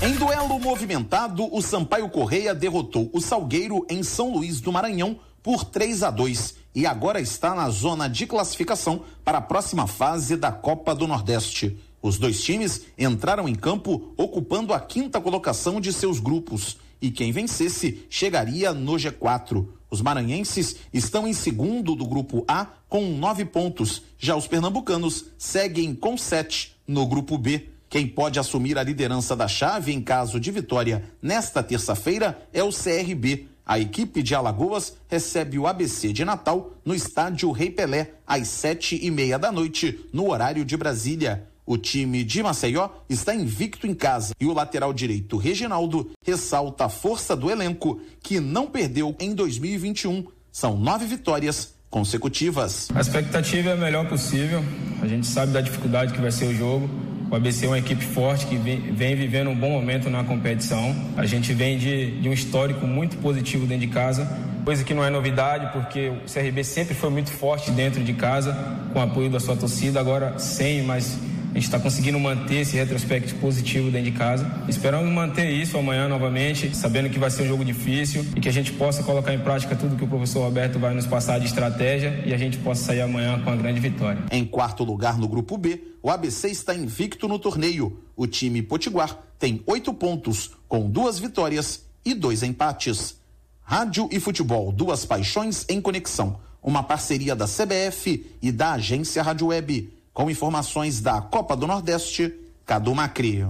[0.01, 5.65] Em duelo movimentado, o Sampaio Correia derrotou o Salgueiro em São Luís do Maranhão por
[5.65, 10.53] 3 a 2 e agora está na zona de classificação para a próxima fase da
[10.53, 11.77] Copa do Nordeste.
[12.01, 17.33] Os dois times entraram em campo ocupando a quinta colocação de seus grupos e quem
[17.33, 19.67] vencesse chegaria no G4.
[19.91, 24.01] Os maranhenses estão em segundo do grupo A com nove pontos.
[24.17, 27.67] Já os pernambucanos seguem com sete no grupo B.
[27.89, 32.69] Quem pode assumir a liderança da chave em caso de vitória nesta terça-feira é o
[32.69, 33.47] CRB.
[33.65, 38.99] A equipe de Alagoas recebe o ABC de Natal no estádio Rei Pelé às sete
[39.01, 41.47] e meia da noite, no horário de Brasília.
[41.65, 46.89] O time de Maceió está invicto em casa e o lateral direito Reginaldo ressalta a
[46.89, 50.25] força do elenco que não perdeu em 2021.
[50.51, 52.87] São nove vitórias consecutivas.
[52.93, 54.63] A expectativa é a melhor possível.
[55.01, 57.08] A gente sabe da dificuldade que vai ser o jogo.
[57.31, 60.95] O ABC é uma equipe forte que vem, vivendo um bom momento na competição.
[61.15, 64.27] A gente vem de, de, um histórico muito positivo dentro de casa,
[64.65, 68.57] coisa que não é novidade, porque o CRB sempre foi muito forte dentro de casa,
[68.91, 72.75] com o apoio da sua torcida, agora sem, mas a gente está conseguindo manter esse
[72.75, 74.49] retrospecto positivo dentro de casa.
[74.67, 78.51] Esperamos manter isso amanhã novamente, sabendo que vai ser um jogo difícil e que a
[78.51, 82.23] gente possa colocar em prática tudo que o professor Roberto vai nos passar de estratégia
[82.25, 84.23] e a gente possa sair amanhã com a grande vitória.
[84.31, 87.99] Em quarto lugar no grupo B, o ABC está invicto no torneio.
[88.15, 93.17] O time Potiguar tem oito pontos, com duas vitórias e dois empates.
[93.63, 96.39] Rádio e futebol, duas paixões em conexão.
[96.61, 99.98] Uma parceria da CBF e da agência Rádio Web.
[100.13, 102.33] Com informações da Copa do Nordeste,
[102.65, 103.43] Cadu Macri.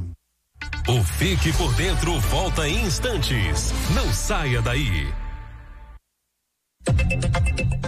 [0.88, 3.72] O Fique por Dentro volta em instantes.
[3.96, 5.14] Não saia daí.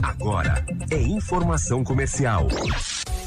[0.01, 2.47] Agora é informação comercial.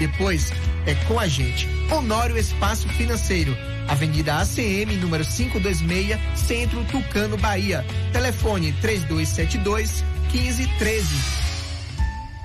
[0.00, 0.50] Depois
[0.86, 1.68] é com a gente.
[1.92, 3.54] Honório Espaço Financeiro.
[3.86, 7.84] Avenida ACM, número 526, Centro Tucano, Bahia.
[8.10, 11.06] Telefone 3272 1513.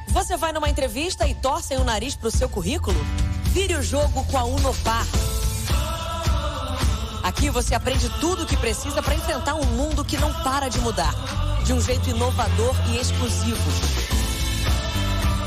[0.10, 3.00] Você vai numa entrevista e torcem o nariz pro seu currículo?
[3.54, 5.08] Vire o jogo com a Unopar.
[7.24, 10.80] Aqui você aprende tudo o que precisa para enfrentar um mundo que não para de
[10.80, 11.14] mudar,
[11.64, 14.15] de um jeito inovador e exclusivo.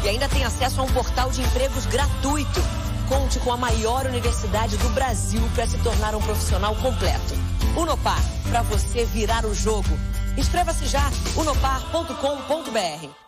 [0.09, 2.62] E ainda tem acesso a um portal de empregos gratuito
[3.11, 7.34] conte com a maior universidade do Brasil para se tornar um profissional completo.
[7.76, 9.98] Unopar, para você virar o jogo.
[10.34, 13.28] Inscreva-se já, unopar.com.br.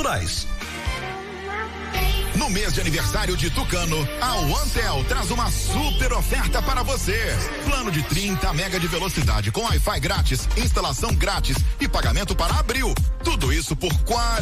[2.35, 7.37] No mês de aniversário de Tucano, a OneTel traz uma super oferta para você.
[7.65, 12.95] Plano de 30 mega de velocidade com Wi-Fi grátis, instalação grátis e pagamento para abril.
[13.23, 13.99] Tudo isso por R$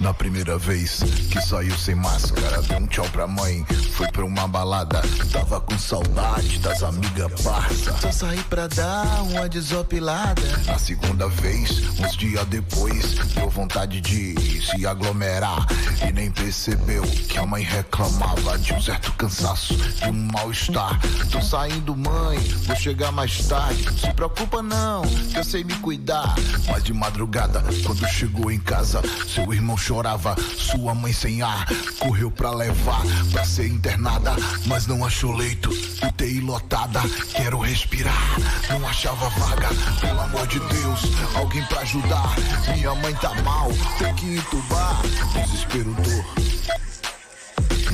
[0.00, 3.64] Na primeira vez que saiu sem máscara, deu um tchau pra mãe.
[3.92, 5.00] Foi pra uma balada,
[5.32, 7.96] tava com saudade das amigas parça.
[7.98, 10.42] Só saí pra dar uma desopilada.
[10.66, 15.66] Na segunda vez, uns dias depois, deu vontade de se aglomerar.
[16.06, 21.00] E nem percebeu que a mãe reclamava de um certo cansaço, de um mal-estar.
[21.30, 23.84] Tô saindo, mãe, vou chegar mais tarde.
[24.00, 26.34] Se preocupa não, que eu sei me cuidar.
[26.66, 31.66] Mas de madrugada, quando chegou em casa, seu irmão chorava, sua mãe sem ar,
[31.98, 35.68] correu pra levar pra ser internada, mas não achou leito,
[36.02, 37.02] UTI lotada,
[37.36, 38.34] quero respirar,
[38.70, 39.68] não achava vaga,
[40.00, 41.02] pelo amor de Deus,
[41.34, 42.34] alguém pra ajudar,
[42.74, 43.68] minha mãe tá mal,
[43.98, 45.02] tem que entubar,
[45.34, 46.24] desespero dor,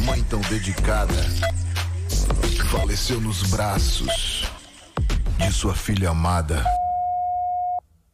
[0.05, 1.27] mãe tão dedicada,
[2.71, 4.49] faleceu nos braços
[5.39, 6.65] de sua filha amada.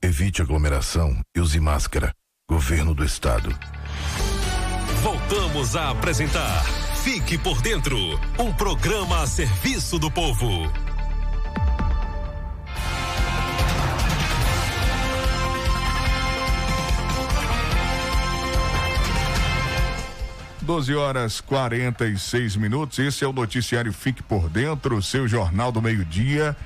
[0.03, 2.15] Evite aglomeração e use máscara.
[2.49, 3.53] Governo do Estado.
[5.03, 6.65] Voltamos a apresentar
[7.03, 7.99] Fique por Dentro
[8.39, 10.47] um programa a serviço do povo.
[20.63, 23.01] Doze horas 46 minutos.
[23.01, 26.57] Esse é o noticiário Fique por Dentro, seu jornal do meio-dia.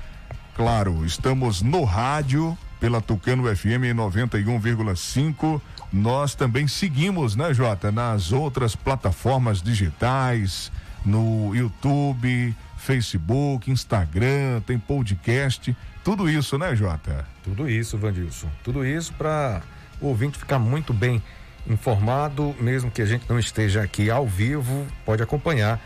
[0.55, 5.61] Claro, estamos no rádio pela Tucano FM 91,5.
[5.93, 10.71] Nós também seguimos, né, Jota, nas outras plataformas digitais,
[11.05, 17.23] no YouTube, Facebook, Instagram, tem podcast, tudo isso, né, Jota?
[17.43, 18.49] Tudo isso, Vandilson.
[18.63, 19.61] Tudo isso para
[20.01, 21.21] o ouvinte ficar muito bem
[21.67, 25.77] informado, mesmo que a gente não esteja aqui ao vivo, pode acompanhar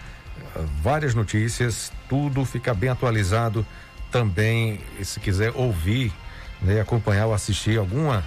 [0.55, 3.65] uh, várias notícias, tudo fica bem atualizado
[4.09, 6.13] também, se quiser ouvir
[6.61, 8.23] né, acompanhar ou assistir alguma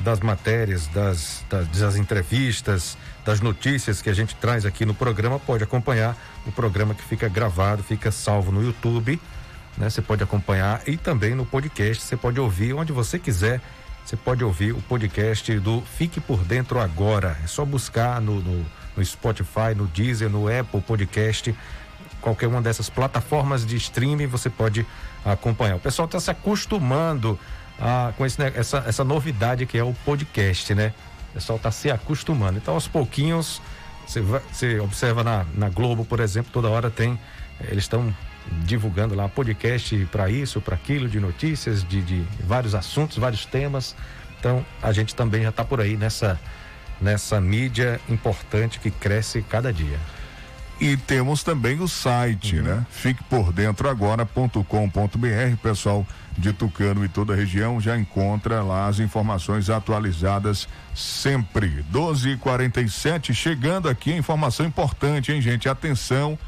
[0.00, 5.38] das matérias, das, das, das, entrevistas, das notícias que a gente traz aqui no programa,
[5.38, 6.16] pode acompanhar
[6.46, 9.20] o programa que fica gravado, fica salvo no YouTube,
[9.76, 9.90] né?
[9.90, 13.60] Você pode acompanhar e também no podcast, você pode ouvir onde você quiser,
[14.04, 17.36] você pode ouvir o podcast do Fique por Dentro Agora.
[17.44, 18.66] É só buscar no, no,
[18.96, 21.54] no Spotify, no Deezer, no Apple Podcast,
[22.20, 24.86] qualquer uma dessas plataformas de streaming você pode
[25.24, 25.76] acompanhar.
[25.76, 27.38] O pessoal está se acostumando
[27.80, 30.92] ah, com esse, essa, essa novidade que é o podcast, né?
[31.30, 32.58] O pessoal está se acostumando.
[32.58, 33.62] Então, aos pouquinhos,
[34.06, 37.18] você observa na, na Globo, por exemplo, toda hora tem.
[37.60, 38.14] Eles estão
[38.64, 43.94] divulgando lá podcast para isso, para aquilo, de notícias, de, de vários assuntos, vários temas.
[44.38, 46.38] Então, a gente também já está por aí nessa,
[47.00, 49.98] nessa mídia importante que cresce cada dia.
[50.80, 52.62] E temos também o site, uhum.
[52.62, 52.86] né?
[52.90, 56.06] Fique por dentro agora.com.br, pessoal
[56.38, 61.84] de Tucano e toda a região já encontra lá as informações atualizadas sempre.
[61.92, 65.68] 12:47 chegando aqui informação importante, hein, gente?
[65.68, 66.38] Atenção,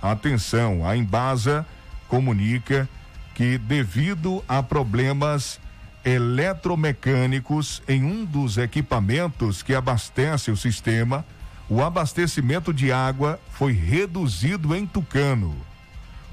[0.00, 0.86] atenção.
[0.86, 1.66] A Embasa
[2.08, 2.88] comunica
[3.34, 5.60] que devido a problemas
[6.04, 11.24] eletromecânicos em um dos equipamentos que abastece o sistema,
[11.68, 15.56] o abastecimento de água foi reduzido em Tucano.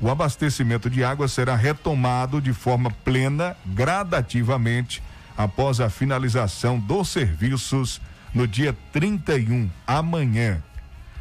[0.01, 5.01] O abastecimento de água será retomado de forma plena, gradativamente,
[5.37, 8.01] após a finalização dos serviços
[8.33, 10.61] no dia 31, amanhã.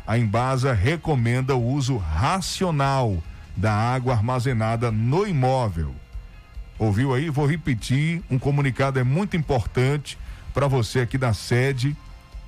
[0.07, 3.23] A Embasa recomenda o uso racional
[3.55, 5.95] da água armazenada no imóvel.
[6.79, 7.29] Ouviu aí?
[7.29, 8.23] Vou repetir.
[8.31, 10.17] Um comunicado é muito importante
[10.55, 11.95] para você aqui da sede.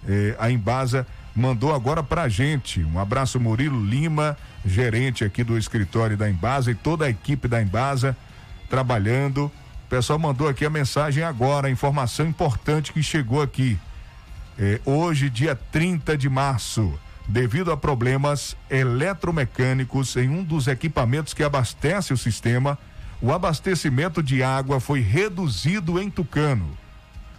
[0.09, 2.81] Eh, a Embasa mandou agora pra gente.
[2.85, 7.63] Um abraço, Murilo Lima, gerente aqui do escritório da Embasa e toda a equipe da
[7.63, 8.17] Embasa
[8.69, 9.47] trabalhando.
[9.87, 13.79] O pessoal mandou aqui a mensagem agora, a informação importante que chegou aqui.
[14.59, 21.43] É, hoje, dia 30 de março, devido a problemas eletromecânicos em um dos equipamentos que
[21.43, 22.79] abastece o sistema,
[23.21, 26.77] o abastecimento de água foi reduzido em Tucano.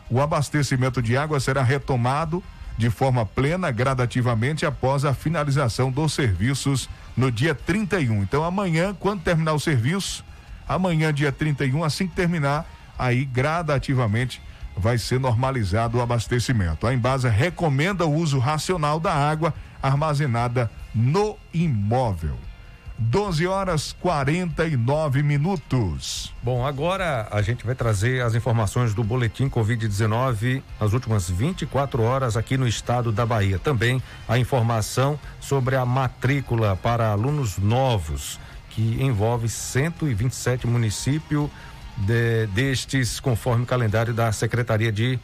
[0.09, 2.43] O abastecimento de água será retomado
[2.77, 8.23] de forma plena gradativamente após a finalização dos serviços no dia 31.
[8.23, 10.23] Então amanhã, quando terminar o serviço,
[10.67, 12.65] amanhã dia 31, assim que terminar,
[12.97, 14.41] aí gradativamente
[14.75, 16.87] vai ser normalizado o abastecimento.
[16.87, 22.37] A Embasa recomenda o uso racional da água armazenada no imóvel.
[22.97, 26.33] 12 horas 49 minutos.
[26.43, 32.37] Bom, agora a gente vai trazer as informações do boletim Covid-19 nas últimas 24 horas
[32.37, 33.57] aqui no estado da Bahia.
[33.57, 38.39] Também a informação sobre a matrícula para alunos novos,
[38.69, 41.49] que envolve 127 municípios
[41.97, 45.19] de, destes, conforme o calendário da Secretaria de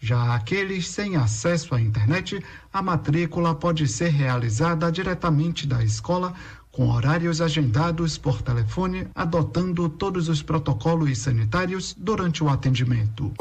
[0.00, 2.42] Já aqueles sem acesso à internet,
[2.72, 6.32] a matrícula pode ser realizada diretamente da escola
[6.72, 13.32] com horários agendados por telefone, adotando todos os protocolos sanitários durante o atendimento.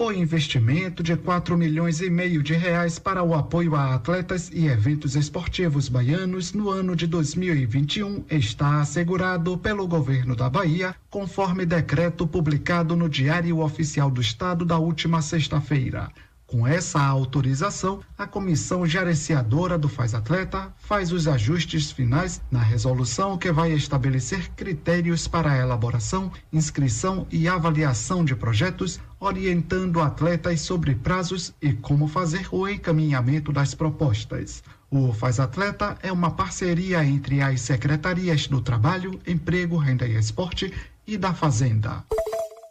[0.00, 4.68] O investimento de 4 milhões e meio de reais para o apoio a atletas e
[4.68, 12.28] eventos esportivos baianos no ano de 2021 está assegurado pelo governo da Bahia, conforme decreto
[12.28, 16.12] publicado no Diário Oficial do Estado da última sexta-feira.
[16.46, 23.36] Com essa autorização, a comissão gerenciadora do Faz Atleta faz os ajustes finais na resolução
[23.36, 30.94] que vai estabelecer critérios para a elaboração, inscrição e avaliação de projetos, orientando atletas sobre
[30.94, 34.62] prazos e como fazer o encaminhamento das propostas.
[34.90, 40.72] O Faz Atleta é uma parceria entre as secretarias do Trabalho, Emprego, Renda e Esporte
[41.06, 42.04] e da Fazenda.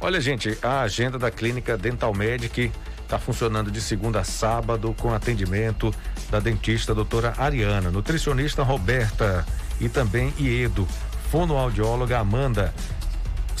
[0.00, 2.72] Olha, gente, a agenda da Clínica Dental Medic
[3.02, 5.94] está funcionando de segunda a sábado com atendimento
[6.30, 9.44] da dentista doutora Ariana, nutricionista Roberta
[9.78, 10.88] e também Iedo,
[11.30, 12.74] fonoaudióloga Amanda,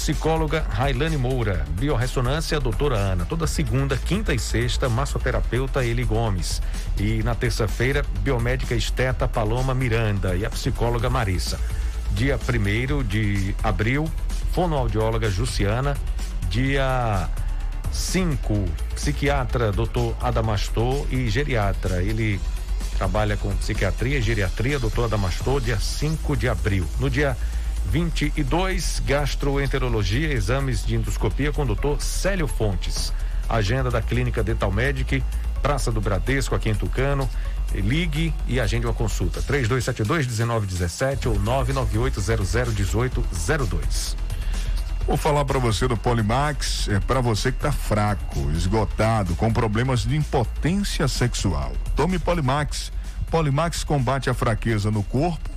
[0.00, 6.62] psicóloga Railane Moura, biorressonância doutora Ana, toda segunda, quinta e sexta, massoterapeuta Eli Gomes
[6.98, 11.60] e na terça-feira, biomédica esteta Paloma Miranda e a psicóloga Marissa.
[12.12, 14.10] Dia 1 de abril,
[14.54, 15.94] fonoaudióloga Jussiana,
[16.48, 17.28] dia
[17.92, 22.02] 5, psiquiatra doutor Adamastor e geriatra.
[22.02, 22.40] Ele
[22.96, 26.86] trabalha com psiquiatria e geriatria, doutor Adamastor, dia 5 de abril.
[26.98, 27.36] No dia
[27.90, 33.12] 22, gastroenterologia, exames de endoscopia com doutor Célio Fontes.
[33.48, 35.24] Agenda da Clínica Dental Medic,
[35.60, 37.28] Praça do Bradesco, aqui em Tucano.
[37.74, 39.42] Ligue e agende uma consulta.
[39.42, 44.14] 3272-1917 ou 998001802.
[45.04, 50.04] Vou falar para você do Polimax, é para você que tá fraco, esgotado, com problemas
[50.04, 51.72] de impotência sexual.
[51.96, 52.92] Tome Polimax.
[53.28, 55.50] Polimax combate a fraqueza no corpo,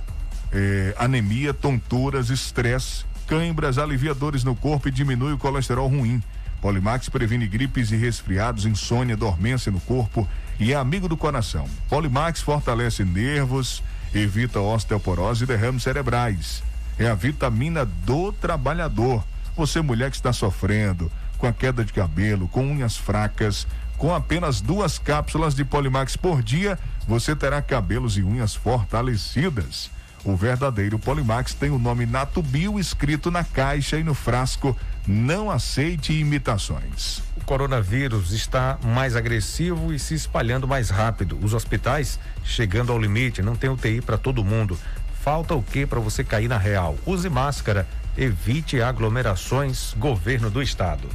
[0.54, 6.22] é, anemia, tonturas, estresse, cãibras, aliviadores no corpo e diminui o colesterol ruim.
[6.62, 10.26] Polimax previne gripes e resfriados, insônia, dormência no corpo
[10.58, 11.68] e é amigo do coração.
[11.90, 13.82] Polimax fortalece nervos,
[14.14, 16.62] evita osteoporose e derrames cerebrais.
[16.98, 19.24] É a vitamina do trabalhador.
[19.56, 23.66] Você, mulher que está sofrendo com a queda de cabelo, com unhas fracas,
[23.98, 29.90] com apenas duas cápsulas de Polimax por dia, você terá cabelos e unhas fortalecidas.
[30.24, 34.74] O verdadeiro Polimax tem o nome Natubio escrito na caixa e no frasco.
[35.06, 37.18] Não aceite imitações.
[37.36, 41.38] O coronavírus está mais agressivo e se espalhando mais rápido.
[41.42, 44.78] Os hospitais chegando ao limite, não tem UTI para todo mundo.
[45.22, 46.96] Falta o que para você cair na real?
[47.04, 49.92] Use máscara, evite aglomerações.
[49.98, 51.06] Governo do Estado.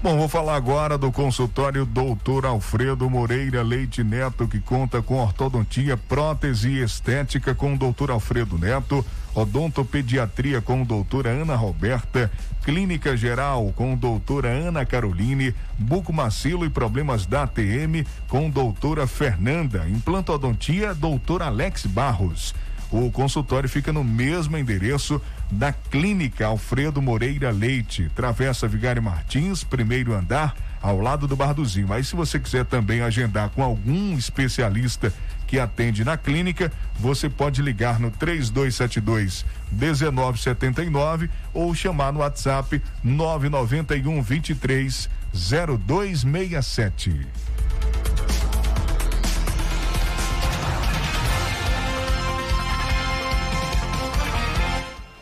[0.00, 5.96] Bom, vou falar agora do consultório Doutor Alfredo Moreira Leite Neto, que conta com ortodontia,
[5.96, 12.30] prótese e estética com o Doutor Alfredo Neto, odontopediatria com doutora Ana Roberta,
[12.62, 20.94] clínica geral com doutora Ana Caroline, bucomacilo e problemas da ATM com doutora Fernanda, implantodontia,
[20.94, 22.54] doutor Alex Barros.
[22.90, 25.20] O consultório fica no mesmo endereço
[25.50, 31.88] da Clínica Alfredo Moreira Leite, Travessa Vigário Martins, primeiro andar, ao lado do Barduzinho.
[31.88, 35.12] Mas se você quiser também agendar com algum especialista
[35.46, 44.22] que atende na clínica, você pode ligar no 3272 1979 ou chamar no WhatsApp 991
[44.22, 47.26] 23 0267.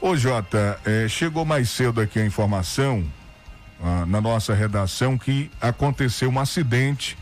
[0.06, 3.04] Ô Jota, eh, chegou mais cedo aqui a informação
[3.82, 7.18] ah, na nossa redação que aconteceu um acidente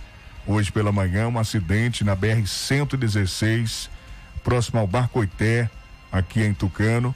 [0.46, 3.88] hoje pela manhã, um acidente na BR 116,
[4.42, 5.70] próximo ao Barcoité,
[6.12, 7.14] aqui em Tucano,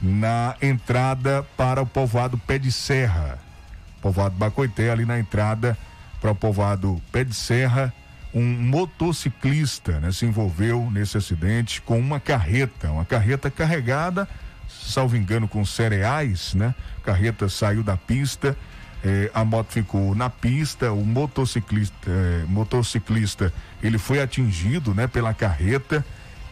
[0.00, 3.40] na entrada para o povoado Pé de Serra.
[4.00, 5.76] Povoado Barcoité, ali na entrada
[6.20, 7.92] para o povoado Pé de Serra,
[8.32, 14.28] um motociclista né, se envolveu nesse acidente com uma carreta, uma carreta carregada
[14.84, 16.74] salvo engano, com cereais, né?
[17.04, 18.56] Carreta saiu da pista,
[19.04, 23.52] eh, a moto ficou na pista, o motociclista, eh, motociclista,
[23.82, 25.06] ele foi atingido, né?
[25.06, 26.04] Pela carreta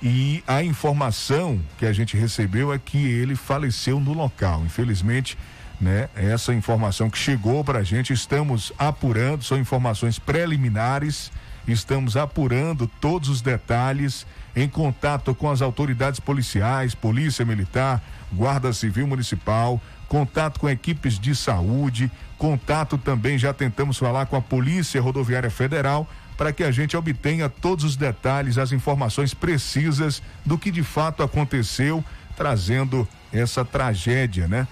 [0.03, 4.63] e a informação que a gente recebeu é que ele faleceu no local.
[4.65, 5.37] Infelizmente,
[5.81, 6.09] né?
[6.15, 11.33] Essa informação que chegou para a gente, estamos apurando, são informações preliminares,
[11.67, 18.03] estamos apurando todos os detalhes em contato com as autoridades policiais, Polícia Militar,
[18.33, 24.41] Guarda Civil Municipal, contato com equipes de saúde, contato também já tentamos falar com a
[24.41, 30.57] Polícia Rodoviária Federal para que a gente obtenha todos os detalhes, as informações precisas do
[30.57, 32.03] que de fato aconteceu,
[32.35, 34.67] trazendo essa tragédia, né?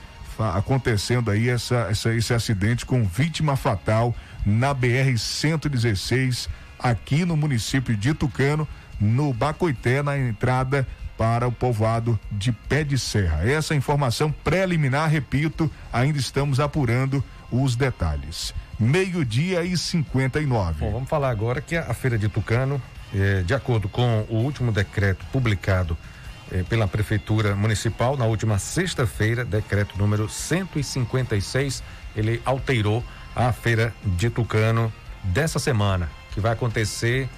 [0.54, 4.14] Acontecendo aí essa, essa, esse acidente com vítima fatal
[4.46, 6.48] na BR 116
[6.78, 8.66] aqui no município de Tucano,
[8.98, 10.86] no Bacoité, na entrada
[11.18, 13.46] para o povoado de Pé de Serra.
[13.46, 18.54] Essa informação preliminar, repito, ainda estamos apurando os detalhes.
[18.78, 20.84] Meio-dia e 59.
[20.84, 22.80] Bom, vamos falar agora que a Feira de Tucano,
[23.12, 25.98] eh, de acordo com o último decreto publicado
[26.52, 31.82] eh, pela Prefeitura Municipal, na última sexta-feira, decreto número 156,
[32.14, 33.02] ele alterou
[33.34, 34.92] a Feira de Tucano
[35.24, 37.28] dessa semana, que vai acontecer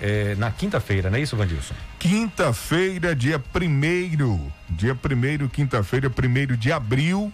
[0.00, 1.74] é, na quinta-feira, não é isso, Vandilson?
[1.98, 4.40] Quinta-feira, dia primeiro,
[4.70, 7.32] dia primeiro, quinta-feira, primeiro de abril,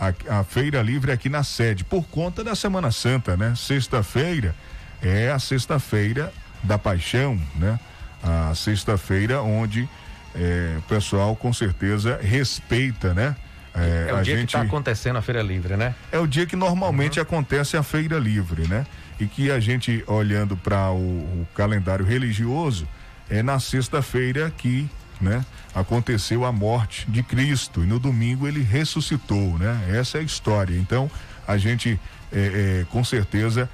[0.00, 3.54] a, a, feira livre aqui na sede, por conta da Semana Santa, né?
[3.54, 4.54] Sexta-feira
[5.02, 7.78] é a sexta-feira da paixão, né?
[8.22, 9.88] A sexta-feira onde
[10.34, 13.36] é, o pessoal com certeza respeita, né?
[13.74, 14.46] É, é o dia gente...
[14.50, 15.94] que está acontecendo a feira livre, né?
[16.10, 17.22] É o dia que normalmente uhum.
[17.22, 18.86] acontece a feira livre, né?
[19.18, 22.86] e que a gente, olhando para o, o, calendário religioso,
[23.28, 24.88] é na sexta-feira que
[25.20, 29.88] né, aconteceu a morte de Cristo e no domingo ele ressuscitou, né?
[29.88, 30.76] Essa é a história.
[30.76, 31.10] Então,
[31.46, 31.98] a gente,
[32.32, 33.68] é, é, com certeza,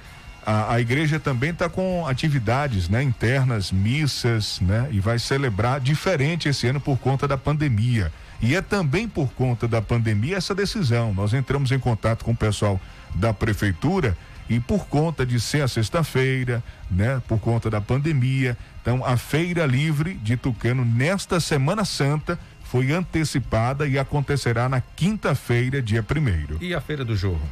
[0.45, 4.87] a, a igreja também está com atividades né, internas, missas, né?
[4.91, 8.11] E vai celebrar diferente esse ano por conta da pandemia.
[8.41, 11.13] E é também por conta da pandemia essa decisão.
[11.13, 12.79] Nós entramos em contato com o pessoal
[13.15, 14.17] da prefeitura
[14.49, 19.65] e por conta de ser a sexta-feira, né, por conta da pandemia, então a feira
[19.65, 26.57] livre de Tucano nesta Semana Santa foi antecipada e acontecerá na quinta-feira, dia primeiro.
[26.59, 27.47] E a feira do Jorro?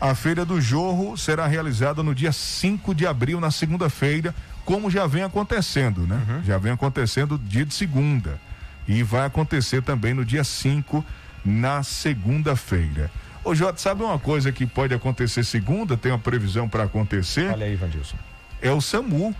[0.00, 4.34] A feira do Jorro será realizada no dia 5 de abril, na segunda-feira,
[4.64, 6.24] como já vem acontecendo, né?
[6.26, 6.44] Uhum.
[6.44, 8.40] Já vem acontecendo dia de segunda.
[8.88, 11.04] E vai acontecer também no dia 5,
[11.44, 13.10] na segunda-feira.
[13.44, 15.96] Ô Jota, sabe uma coisa que pode acontecer segunda?
[15.96, 17.50] Tem uma previsão para acontecer?
[17.50, 18.16] Olha aí, Vandilson.
[18.60, 19.34] É o SAMU.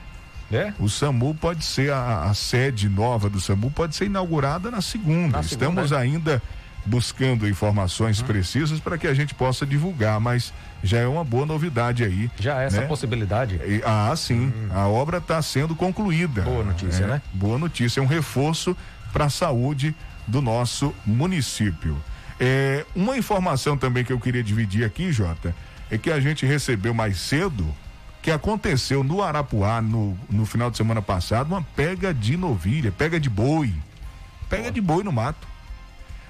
[0.50, 0.72] É?
[0.80, 5.36] O SAMU pode ser a, a, sede nova do SAMU pode ser inaugurada na segunda.
[5.36, 5.98] Na Estamos segunda, é?
[6.02, 6.42] ainda
[6.84, 8.26] buscando informações uhum.
[8.26, 12.30] precisas para que a gente possa divulgar, mas já é uma boa novidade aí.
[12.38, 12.86] Já é essa né?
[12.86, 13.56] possibilidade?
[13.56, 14.46] E, ah, sim.
[14.46, 14.68] Uhum.
[14.72, 16.42] A obra está sendo concluída.
[16.42, 17.22] Boa notícia, é, né?
[17.32, 18.76] Boa notícia, é um reforço
[19.12, 19.94] para a saúde
[20.26, 21.96] do nosso município.
[22.42, 25.54] É, uma informação também que eu queria dividir aqui, Jota,
[25.90, 27.68] é que a gente recebeu mais cedo
[28.22, 33.20] que aconteceu no Arapuá no, no final de semana passado uma pega de novilha, pega
[33.20, 33.74] de boi.
[34.48, 35.46] Pega de boi no mato.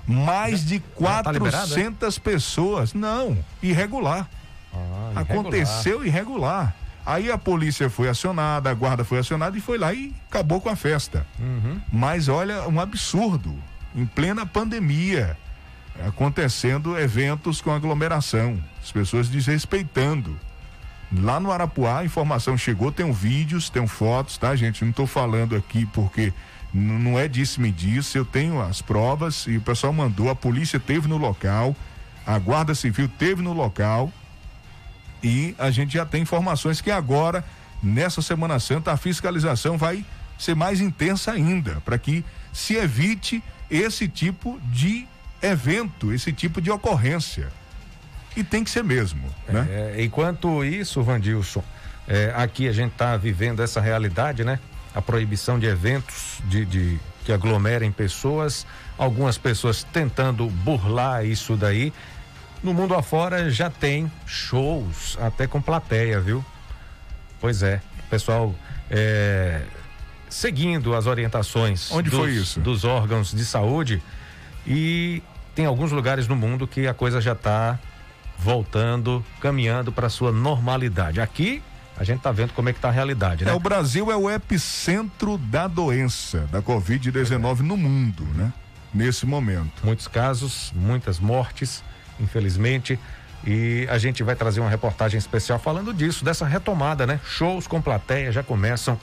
[0.07, 2.21] Mais de 400 tá é?
[2.21, 2.93] pessoas.
[2.93, 4.29] Não, irregular.
[4.73, 6.75] Ah, Aconteceu irregular.
[7.07, 10.69] Aí a polícia foi acionada, a guarda foi acionada e foi lá e acabou com
[10.69, 11.27] a festa.
[11.39, 11.81] Uhum.
[11.93, 13.55] Mas olha, um absurdo.
[13.95, 15.37] Em plena pandemia
[16.07, 20.39] acontecendo eventos com aglomeração, as pessoas desrespeitando.
[21.13, 24.83] Lá no Arapuá, a informação chegou, tem vídeos, tem fotos, tá, gente?
[24.83, 26.33] Não estou falando aqui porque
[26.73, 31.09] não é disse-me disso, eu tenho as provas e o pessoal mandou, a polícia teve
[31.09, 31.75] no local,
[32.25, 34.13] a Guarda Civil teve no local
[35.23, 37.45] e a gente já tem informações que agora,
[37.83, 40.05] nessa Semana Santa, a fiscalização vai
[40.39, 45.07] ser mais intensa ainda, para que se evite esse tipo de
[45.43, 47.49] evento, esse tipo de ocorrência.
[48.37, 49.67] E tem que ser mesmo, né?
[49.71, 51.65] É, enquanto isso, Vandilson,
[52.07, 54.59] é, aqui a gente está vivendo essa realidade, né?
[54.95, 58.67] A proibição de eventos de, de que aglomerem pessoas,
[58.97, 61.93] algumas pessoas tentando burlar isso daí.
[62.63, 66.45] No mundo afora já tem shows, até com plateia, viu?
[67.41, 68.55] Pois é, pessoal
[68.91, 69.63] é,
[70.29, 72.61] seguindo as orientações Onde dos, foi isso?
[72.61, 74.03] dos órgãos de saúde
[74.67, 75.23] e
[75.55, 77.79] tem alguns lugares no mundo que a coisa já está
[78.39, 81.21] voltando, caminhando para sua normalidade.
[81.21, 81.63] Aqui
[81.97, 83.51] a gente está vendo como é que está a realidade, né?
[83.51, 88.53] É, o Brasil é o epicentro da doença, da Covid-19 no mundo, né?
[88.93, 89.85] nesse momento.
[89.85, 91.83] Muitos casos, muitas mortes,
[92.19, 92.99] infelizmente.
[93.47, 97.19] E a gente vai trazer uma reportagem especial falando disso, dessa retomada, né?
[97.25, 98.99] Shows com plateia já começam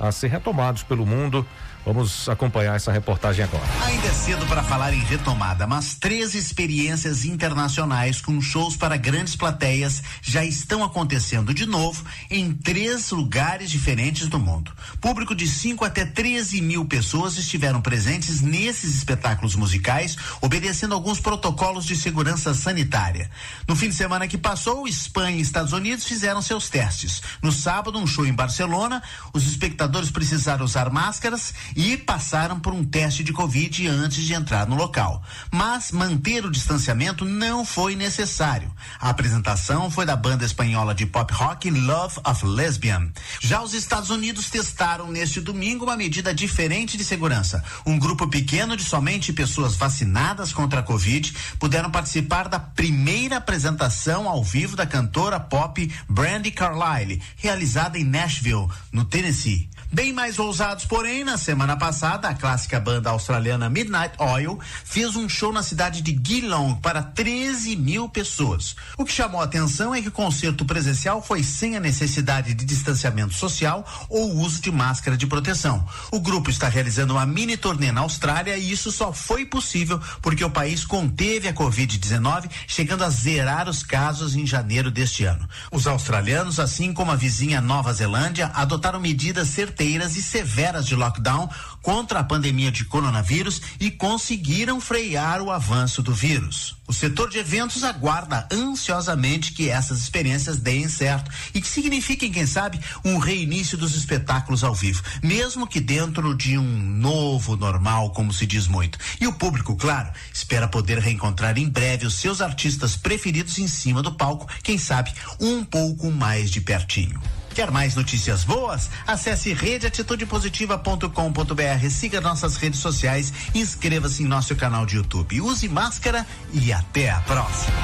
[0.00, 1.46] a ser retomados pelo mundo.
[1.84, 3.64] Vamos acompanhar essa reportagem agora.
[3.84, 9.34] Ainda é cedo para falar em retomada, mas três experiências internacionais com shows para grandes
[9.34, 14.72] plateias já estão acontecendo de novo em três lugares diferentes do mundo.
[15.00, 21.84] Público de 5 até 13 mil pessoas estiveram presentes nesses espetáculos musicais, obedecendo alguns protocolos
[21.84, 23.28] de segurança sanitária.
[23.66, 27.22] No fim de semana que passou, Espanha e Estados Unidos fizeram seus testes.
[27.42, 29.02] No sábado, um show em Barcelona,
[29.32, 34.66] os espectadores precisaram usar máscaras e passaram por um teste de Covid antes de entrar
[34.66, 35.22] no local.
[35.50, 38.70] Mas manter o distanciamento não foi necessário.
[39.00, 43.10] A apresentação foi da banda espanhola de pop rock Love of Lesbian.
[43.40, 47.62] Já os Estados Unidos testaram neste domingo uma medida diferente de segurança.
[47.86, 54.28] Um grupo pequeno de somente pessoas vacinadas contra a Covid puderam participar da primeira apresentação
[54.28, 59.68] ao vivo da cantora pop Brandy Carlile, realizada em Nashville, no Tennessee.
[59.94, 65.28] Bem mais ousados, porém, na semana passada, a clássica banda australiana Midnight Oil fez um
[65.28, 68.74] show na cidade de Geelong para 13 mil pessoas.
[68.96, 72.64] O que chamou a atenção é que o concerto presencial foi sem a necessidade de
[72.64, 75.86] distanciamento social ou uso de máscara de proteção.
[76.10, 80.42] O grupo está realizando uma mini turnê na Austrália e isso só foi possível porque
[80.42, 85.46] o país conteve a Covid-19, chegando a zerar os casos em janeiro deste ano.
[85.70, 91.48] Os australianos, assim como a vizinha Nova Zelândia, adotaram medidas certeiras e severas de lockdown
[91.82, 96.76] contra a pandemia de coronavírus e conseguiram frear o avanço do vírus.
[96.86, 102.46] O setor de eventos aguarda ansiosamente que essas experiências deem certo e que signifiquem, quem
[102.46, 108.32] sabe, um reinício dos espetáculos ao vivo, mesmo que dentro de um novo normal, como
[108.32, 108.98] se diz muito.
[109.20, 114.02] E o público, claro, espera poder reencontrar em breve os seus artistas preferidos em cima
[114.02, 117.20] do palco, quem sabe, um pouco mais de pertinho.
[117.54, 118.88] Quer mais notícias boas?
[119.06, 125.40] Acesse redeatitudepositiva.com.br, siga nossas redes sociais, inscreva-se em nosso canal de YouTube.
[125.40, 127.76] Use máscara e até a próxima.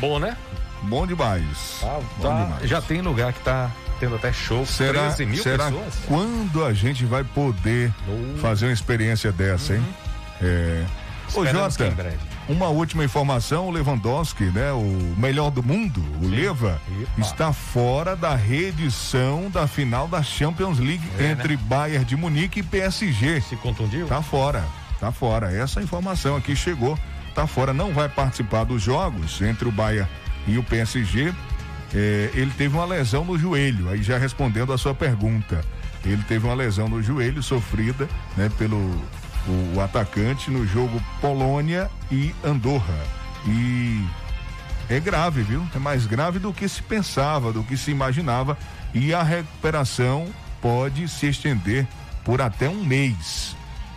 [0.00, 0.36] Bom, né?
[0.82, 1.46] Bom demais.
[1.80, 2.68] Tá, Bom tá, demais.
[2.68, 3.70] já tem lugar que tá
[4.00, 5.94] tendo até show, Será, 13 mil será pessoas.
[6.06, 7.92] quando a gente vai poder
[8.40, 9.86] fazer uma experiência dessa, hein?
[10.42, 10.84] É.
[11.32, 11.44] Ô, Uhum.
[11.46, 12.18] Esperamos que Jota, em breve.
[12.48, 14.72] Uma última informação, o Lewandowski, né?
[14.72, 16.80] O melhor do mundo, o Leva,
[17.18, 22.62] está fora da reedição da final da Champions League É, entre Bayern de Munique e
[22.62, 23.40] PSG.
[23.40, 24.06] Se contundiu?
[24.06, 24.64] Tá fora,
[25.00, 25.52] tá fora.
[25.52, 26.98] Essa informação aqui chegou,
[27.34, 30.08] tá fora, não vai participar dos jogos entre o Bayern
[30.46, 31.32] e o PSG.
[31.94, 35.64] É, ele teve uma lesão no joelho, aí já respondendo a sua pergunta.
[36.04, 39.00] Ele teve uma lesão no joelho sofrida, né, pelo
[39.46, 42.98] o, atacante no jogo Polônia e Andorra.
[43.46, 44.04] E
[44.88, 45.66] é grave, viu?
[45.74, 48.56] É mais grave do que se pensava, do que se imaginava.
[48.92, 50.26] E a recuperação
[50.60, 51.86] pode se estender
[52.24, 53.56] por até um mês.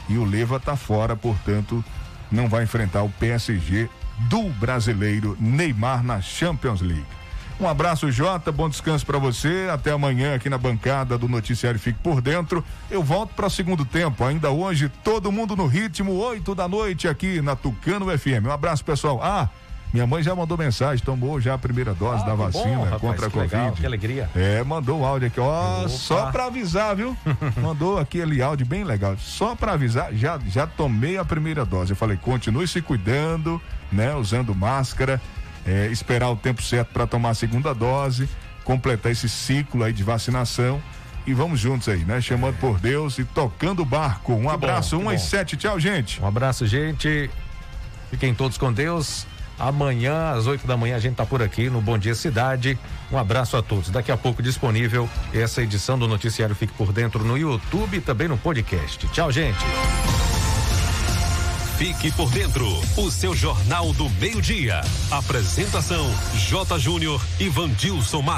[0.10, 1.84] E o Leva tá fora, portanto,
[2.32, 3.90] não vai enfrentar o PSG
[4.30, 7.17] do brasileiro Neymar na Champions League.
[7.60, 8.52] Um abraço, Jota.
[8.52, 9.68] Bom descanso para você.
[9.74, 12.64] Até amanhã aqui na bancada do Noticiário Fique por Dentro.
[12.90, 14.24] Eu volto para o segundo tempo.
[14.24, 18.46] Ainda hoje, todo mundo no ritmo, 8 da noite aqui na Tucano FM.
[18.46, 19.20] Um abraço, pessoal.
[19.24, 19.50] Ah,
[19.92, 23.02] minha mãe já mandou mensagem, tomou já a primeira dose da Ah, bom, vacina rapaz,
[23.02, 23.82] contra a que legal, Covid.
[23.82, 24.30] que alegria.
[24.36, 25.90] É, mandou o áudio aqui, ó, Opa.
[25.90, 27.18] só para avisar, viu?
[27.60, 29.16] mandou aquele áudio bem legal.
[29.18, 31.94] Só para avisar, já já tomei a primeira dose.
[31.94, 33.60] Eu falei, continue se cuidando,
[33.92, 35.20] né, usando máscara,
[35.68, 38.28] é, esperar o tempo certo para tomar a segunda dose,
[38.64, 40.82] completar esse ciclo aí de vacinação.
[41.26, 42.22] E vamos juntos aí, né?
[42.22, 44.34] Chamando por Deus e tocando o barco.
[44.34, 45.28] Um Que abraço, bom, que um às bom.
[45.28, 45.58] sete.
[45.58, 46.22] Tchau, gente.
[46.24, 47.30] Um abraço, gente.
[48.10, 49.28] Fiquem todos com Deus.
[49.60, 52.78] Amanhã, às 8 da manhã, a gente tá por aqui no Bom Dia Cidade.
[53.12, 53.90] Um abraço a todos.
[53.90, 58.28] Daqui a pouco disponível essa edição do Noticiário Fique por Dentro no YouTube e também
[58.28, 59.08] no podcast.
[59.10, 59.58] Tchau, gente.
[61.78, 62.68] Fique por dentro,
[62.98, 64.82] o seu Jornal do Meio-Dia.
[65.12, 66.80] Apresentação: J.
[66.80, 68.36] Júnior e Vandilson Matos.